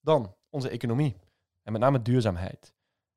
Dan 0.00 0.34
onze 0.48 0.68
economie 0.68 1.16
en 1.62 1.72
met 1.72 1.80
name 1.80 2.02
duurzaamheid. 2.02 2.74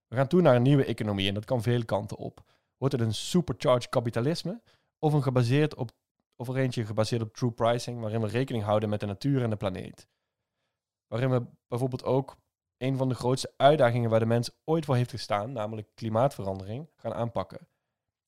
We 0.07 0.15
gaan 0.15 0.27
toe 0.27 0.41
naar 0.41 0.55
een 0.55 0.61
nieuwe 0.61 0.85
economie 0.85 1.27
en 1.27 1.33
dat 1.33 1.45
kan 1.45 1.61
veel 1.61 1.85
kanten 1.85 2.17
op. 2.17 2.43
Wordt 2.77 2.93
het 2.93 3.03
een 3.03 3.13
supercharged 3.13 3.89
kapitalisme 3.89 4.61
of 4.99 5.13
een 5.13 5.23
gebaseerd 5.23 5.75
op 5.75 5.91
of 6.41 6.47
er 6.47 6.57
eentje 6.57 6.85
gebaseerd 6.85 7.21
op 7.21 7.33
true 7.33 7.51
pricing, 7.51 7.99
waarin 7.99 8.21
we 8.21 8.27
rekening 8.27 8.63
houden 8.63 8.89
met 8.89 8.99
de 8.99 9.05
natuur 9.05 9.43
en 9.43 9.49
de 9.49 9.55
planeet. 9.55 10.07
Waarin 11.07 11.29
we 11.29 11.45
bijvoorbeeld 11.67 12.03
ook 12.03 12.37
een 12.77 12.97
van 12.97 13.09
de 13.09 13.15
grootste 13.15 13.53
uitdagingen 13.57 14.09
waar 14.09 14.19
de 14.19 14.25
mens 14.25 14.51
ooit 14.63 14.85
voor 14.85 14.95
heeft 14.95 15.09
gestaan, 15.09 15.51
namelijk 15.51 15.87
klimaatverandering, 15.95 16.89
gaan 16.95 17.13
aanpakken. 17.13 17.67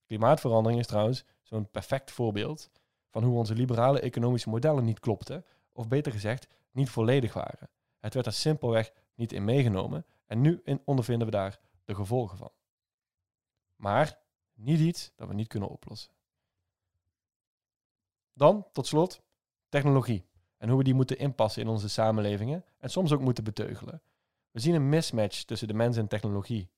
Klimaatverandering 0.06 0.80
is 0.80 0.88
trouwens 0.88 1.26
zo'n 1.42 1.70
perfect 1.70 2.12
voorbeeld 2.12 2.70
van 3.10 3.24
hoe 3.24 3.38
onze 3.38 3.56
liberale 3.56 4.00
economische 4.00 4.50
modellen 4.50 4.86
niet 4.86 5.00
klopten, 5.00 5.46
of 5.72 5.88
beter 5.88 6.12
gezegd, 6.12 6.48
niet 6.72 6.90
volledig 6.90 7.34
waren. 7.34 7.70
Het 8.00 8.14
werd 8.14 8.26
er 8.26 8.34
simpelweg 8.34 8.92
niet 9.16 9.32
in 9.32 9.46
meegenomen 9.46 10.06
en 10.26 10.42
nu 10.42 10.62
ondervinden 10.86 11.26
we 11.28 11.34
daar 11.34 11.60
de 11.84 11.96
gevolgen 11.96 12.38
van. 12.38 12.52
Maar 13.76 14.20
niet 14.54 14.80
iets 14.80 15.12
dat 15.16 15.28
we 15.28 15.34
niet 15.34 15.48
kunnen 15.48 15.70
oplossen. 15.70 16.14
Dan, 18.34 18.68
tot 18.72 18.88
slot, 18.88 19.22
technologie. 19.70 20.26
En 20.58 20.70
hoe 20.70 20.78
we 20.78 20.84
die 20.84 20.94
moeten 20.94 21.18
inpassen 21.18 21.62
in 21.62 21.68
onze 21.68 21.90
samenlevingen 21.90 22.66
en 22.78 22.90
soms 22.90 23.12
ook 23.12 23.22
moeten 23.22 23.44
beteugelen. 23.44 24.02
We 24.52 24.60
zien 24.60 24.76
een 24.76 24.90
mismatch 24.90 25.44
tussen 25.44 25.68
de 25.68 25.74
mens 25.74 25.98
en 25.98 26.08
technologie. 26.08 26.70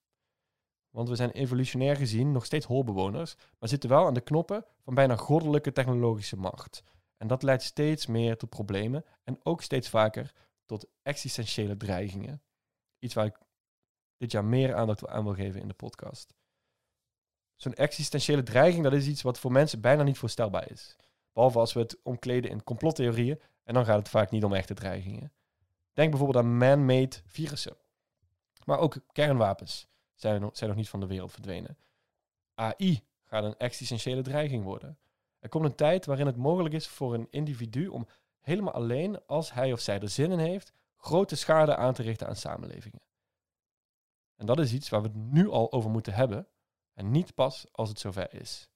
Want 0.90 1.10
we 1.10 1.16
zijn 1.16 1.32
evolutionair 1.32 1.96
gezien 1.96 2.32
nog 2.32 2.46
steeds 2.46 2.66
holbewoners, 2.66 3.36
maar 3.60 3.70
zitten 3.70 3.90
wel 3.90 4.06
aan 4.06 4.14
de 4.14 4.22
knoppen 4.22 4.66
van 4.84 4.94
bijna 4.94 5.16
goddelijke 5.16 5.72
technologische 5.72 6.38
macht. 6.38 6.84
En 7.18 7.28
dat 7.28 7.44
leidt 7.44 7.64
steeds 7.64 8.06
meer 8.06 8.38
tot 8.38 8.50
problemen 8.50 9.06
en 9.24 9.40
ook 9.44 9.62
steeds 9.62 9.90
vaker 9.90 10.34
tot 10.66 10.88
existentiële 11.02 11.78
dreigingen. 11.78 12.42
Iets 13.00 13.14
waar 13.14 13.26
ik 13.26 13.40
dit 14.18 14.32
jaar 14.32 14.46
meer 14.46 14.76
aandacht 14.76 15.08
aan 15.08 15.24
wil 15.24 15.34
geven 15.34 15.62
in 15.62 15.68
de 15.68 15.74
podcast. 15.74 16.34
Zo'n 17.56 17.74
existentiële 17.74 18.44
dreiging, 18.44 18.84
dat 18.84 18.94
is 18.94 19.08
iets 19.08 19.22
wat 19.22 19.40
voor 19.40 19.52
mensen 19.52 19.82
bijna 19.82 20.04
niet 20.04 20.18
voorstelbaar 20.18 20.72
is. 20.72 20.96
Behalve 21.36 21.60
als 21.60 21.74
we 21.74 21.80
het 21.80 22.00
omkleden 22.04 22.52
in 22.52 22.64
complottheorieën. 22.64 23.40
En 23.64 23.74
dan 23.74 23.86
gaat 23.86 23.98
het 23.98 24.10
vaak 24.10 24.32
niet 24.32 24.44
om 24.44 24.54
echte 24.54 24.74
dreigingen. 24.74 25.32
Denk 25.94 26.10
bijvoorbeeld 26.10 26.44
aan 26.44 26.58
man-made 26.58 27.16
virussen. 27.26 27.76
Maar 28.66 28.80
ook 28.80 28.98
kernwapens 29.12 29.88
zijn 30.14 30.42
nog, 30.42 30.58
zijn 30.58 30.70
nog 30.70 30.80
niet 30.80 30.90
van 30.90 31.00
de 31.00 31.08
wereld 31.08 31.32
verdwenen. 31.32 31.78
AI 32.54 33.04
gaat 33.24 33.44
een 33.44 33.58
existentiële 33.58 34.22
dreiging 34.22 34.64
worden. 34.64 34.98
Er 35.40 35.50
komt 35.50 35.66
een 35.66 35.76
tijd 35.76 36.06
waarin 36.06 36.26
het 36.26 36.38
mogelijk 36.38 36.76
is 36.76 36.88
voor 36.88 37.14
een 37.14 37.28
individu 37.30 37.88
om 37.88 38.08
helemaal 38.42 38.74
alleen, 38.74 39.26
als 39.26 39.54
hij 39.54 39.74
of 39.74 39.80
zij 39.80 40.00
er 40.00 40.10
zin 40.10 40.32
in 40.32 40.40
heeft, 40.40 40.74
grote 40.98 41.36
schade 41.36 41.76
aan 41.76 41.94
te 41.94 42.02
richten 42.02 42.28
aan 42.28 42.36
samenlevingen. 42.36 43.02
En 44.36 44.46
dat 44.46 44.60
is 44.60 44.74
iets 44.74 44.90
waar 44.90 45.02
we 45.02 45.08
het 45.08 45.18
nu 45.18 45.50
al 45.50 45.72
over 45.72 45.90
moeten 45.90 46.14
hebben 46.14 46.48
en 46.94 47.12
niet 47.12 47.36
pas 47.36 47.66
als 47.72 47.90
het 47.90 48.00
zover 48.00 48.34
is. 48.34 48.70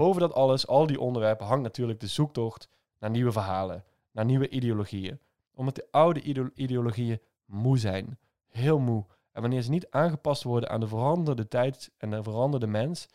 Boven 0.00 0.20
dat 0.20 0.34
alles, 0.34 0.66
al 0.66 0.86
die 0.86 1.00
onderwerpen, 1.00 1.46
hangt 1.46 1.62
natuurlijk 1.62 2.00
de 2.00 2.06
zoektocht 2.06 2.68
naar 2.98 3.10
nieuwe 3.10 3.32
verhalen, 3.32 3.84
naar 4.10 4.24
nieuwe 4.24 4.48
ideologieën. 4.48 5.20
Omdat 5.54 5.74
de 5.74 5.88
oude 5.90 6.50
ideologieën 6.54 7.20
moe 7.44 7.78
zijn, 7.78 8.18
heel 8.46 8.78
moe. 8.78 9.06
En 9.32 9.40
wanneer 9.40 9.62
ze 9.62 9.70
niet 9.70 9.90
aangepast 9.90 10.42
worden 10.42 10.70
aan 10.70 10.80
de 10.80 10.86
veranderde 10.86 11.48
tijd 11.48 11.92
en 11.96 12.10
de 12.10 12.22
veranderde 12.22 12.66
mens, 12.66 13.08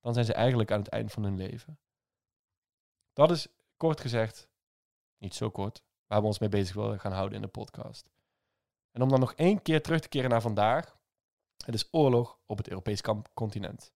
dan 0.00 0.12
zijn 0.12 0.24
ze 0.24 0.34
eigenlijk 0.34 0.70
aan 0.70 0.78
het 0.78 0.88
eind 0.88 1.12
van 1.12 1.22
hun 1.22 1.36
leven. 1.36 1.78
Dat 3.12 3.30
is 3.30 3.48
kort 3.76 4.00
gezegd, 4.00 4.48
niet 5.18 5.34
zo 5.34 5.50
kort, 5.50 5.82
waar 6.06 6.20
we 6.20 6.26
ons 6.26 6.38
mee 6.38 6.48
bezig 6.48 6.74
willen 6.74 7.00
gaan 7.00 7.12
houden 7.12 7.36
in 7.36 7.42
de 7.42 7.48
podcast. 7.48 8.10
En 8.90 9.02
om 9.02 9.08
dan 9.08 9.20
nog 9.20 9.32
één 9.32 9.62
keer 9.62 9.82
terug 9.82 10.00
te 10.00 10.08
keren 10.08 10.30
naar 10.30 10.42
vandaag, 10.42 10.96
het 11.64 11.74
is 11.74 11.88
oorlog 11.90 12.38
op 12.46 12.56
het 12.56 12.68
Europees 12.68 13.02
continent. 13.34 13.92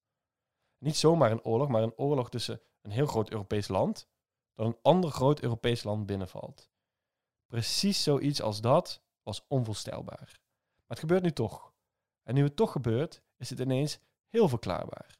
Niet 0.84 0.96
zomaar 0.96 1.30
een 1.30 1.44
oorlog, 1.44 1.68
maar 1.68 1.82
een 1.82 1.96
oorlog 1.96 2.30
tussen 2.30 2.60
een 2.82 2.90
heel 2.90 3.06
groot 3.06 3.30
Europees 3.30 3.68
land 3.68 4.08
dat 4.54 4.66
een 4.66 4.78
ander 4.82 5.10
groot 5.10 5.40
Europees 5.40 5.82
land 5.82 6.06
binnenvalt. 6.06 6.70
Precies 7.46 8.02
zoiets 8.02 8.42
als 8.42 8.60
dat 8.60 9.02
was 9.22 9.44
onvoorstelbaar. 9.48 10.40
Maar 10.74 10.86
het 10.86 10.98
gebeurt 10.98 11.22
nu 11.22 11.32
toch. 11.32 11.72
En 12.22 12.34
nu 12.34 12.42
het 12.42 12.56
toch 12.56 12.72
gebeurt, 12.72 13.22
is 13.36 13.50
het 13.50 13.58
ineens 13.58 13.98
heel 14.28 14.48
verklaarbaar. 14.48 15.18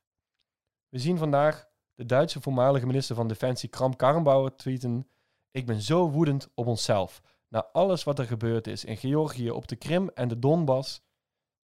We 0.88 0.98
zien 0.98 1.18
vandaag 1.18 1.68
de 1.94 2.07
Duitse 2.07 2.40
voormalige 2.40 2.87
minister 2.87 3.16
van 3.16 3.29
Defensie 3.29 3.68
Kram 3.68 3.96
Karrenbauer 3.96 4.57
tweeten: 4.57 5.09
Ik 5.50 5.66
ben 5.66 5.81
zo 5.81 6.11
woedend 6.11 6.48
op 6.55 6.66
onszelf. 6.66 7.22
Na 7.48 7.68
alles 7.72 8.05
wat 8.05 8.18
er 8.18 8.27
gebeurd 8.27 8.66
is 8.66 8.85
in 8.85 8.96
Georgië, 8.96 9.50
op 9.50 9.68
de 9.68 9.77
Krim 9.77 10.09
en 10.09 10.29
de 10.29 10.38
Donbass, 10.38 11.03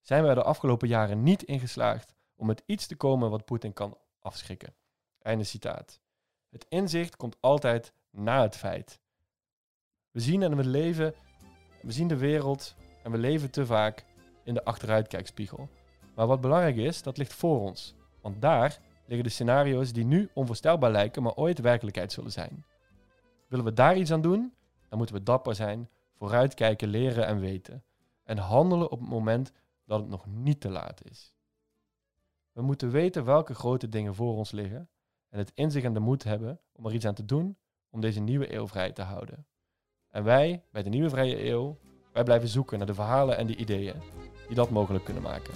zijn 0.00 0.22
we 0.22 0.28
er 0.28 0.34
de 0.34 0.42
afgelopen 0.42 0.88
jaren 0.88 1.22
niet 1.22 1.42
in 1.42 1.60
geslaagd 1.60 2.18
om 2.40 2.46
met 2.46 2.62
iets 2.66 2.86
te 2.86 2.96
komen 2.96 3.30
wat 3.30 3.44
Poetin 3.44 3.72
kan 3.72 3.98
afschrikken. 4.20 4.74
Einde 5.22 5.44
citaat. 5.44 6.00
Het 6.50 6.66
inzicht 6.68 7.16
komt 7.16 7.36
altijd 7.40 7.92
na 8.10 8.42
het 8.42 8.56
feit. 8.56 9.00
We 10.10 10.20
zien 10.20 10.42
en 10.42 10.56
we 10.56 10.64
leven, 10.64 11.14
we 11.82 11.92
zien 11.92 12.08
de 12.08 12.16
wereld 12.16 12.74
en 13.02 13.10
we 13.10 13.18
leven 13.18 13.50
te 13.50 13.66
vaak 13.66 14.04
in 14.44 14.54
de 14.54 14.64
achteruitkijkspiegel. 14.64 15.68
Maar 16.14 16.26
wat 16.26 16.40
belangrijk 16.40 16.76
is, 16.76 17.02
dat 17.02 17.16
ligt 17.16 17.32
voor 17.32 17.60
ons. 17.60 17.94
Want 18.20 18.40
daar 18.40 18.80
liggen 19.06 19.26
de 19.26 19.32
scenario's 19.32 19.92
die 19.92 20.04
nu 20.04 20.30
onvoorstelbaar 20.34 20.90
lijken, 20.90 21.22
maar 21.22 21.34
ooit 21.34 21.58
werkelijkheid 21.58 22.12
zullen 22.12 22.32
zijn. 22.32 22.64
Willen 23.48 23.64
we 23.64 23.72
daar 23.72 23.96
iets 23.96 24.12
aan 24.12 24.22
doen, 24.22 24.54
dan 24.88 24.98
moeten 24.98 25.16
we 25.16 25.22
dapper 25.22 25.54
zijn, 25.54 25.88
vooruitkijken, 26.16 26.88
leren 26.88 27.26
en 27.26 27.40
weten. 27.40 27.84
En 28.24 28.38
handelen 28.38 28.90
op 28.90 29.00
het 29.00 29.08
moment 29.08 29.52
dat 29.84 30.00
het 30.00 30.08
nog 30.08 30.26
niet 30.26 30.60
te 30.60 30.70
laat 30.70 31.10
is. 31.10 31.34
We 32.52 32.62
moeten 32.62 32.90
weten 32.90 33.24
welke 33.24 33.54
grote 33.54 33.88
dingen 33.88 34.14
voor 34.14 34.36
ons 34.36 34.50
liggen 34.50 34.90
en 35.28 35.38
het 35.38 35.52
inzicht 35.54 35.84
en 35.84 35.94
de 35.94 36.00
moed 36.00 36.24
hebben 36.24 36.60
om 36.72 36.86
er 36.86 36.94
iets 36.94 37.06
aan 37.06 37.14
te 37.14 37.24
doen 37.24 37.58
om 37.90 38.00
deze 38.00 38.20
nieuwe 38.20 38.54
eeuw 38.54 38.68
vrij 38.68 38.92
te 38.92 39.02
houden. 39.02 39.46
En 40.08 40.24
wij, 40.24 40.64
bij 40.70 40.82
de 40.82 40.88
nieuwe 40.88 41.10
vrije 41.10 41.44
eeuw, 41.44 41.78
wij 42.12 42.22
blijven 42.22 42.48
zoeken 42.48 42.78
naar 42.78 42.86
de 42.86 42.94
verhalen 42.94 43.36
en 43.36 43.46
de 43.46 43.56
ideeën. 43.56 43.96
die 44.46 44.56
dat 44.56 44.70
mogelijk 44.70 45.04
kunnen 45.04 45.22
maken. 45.22 45.54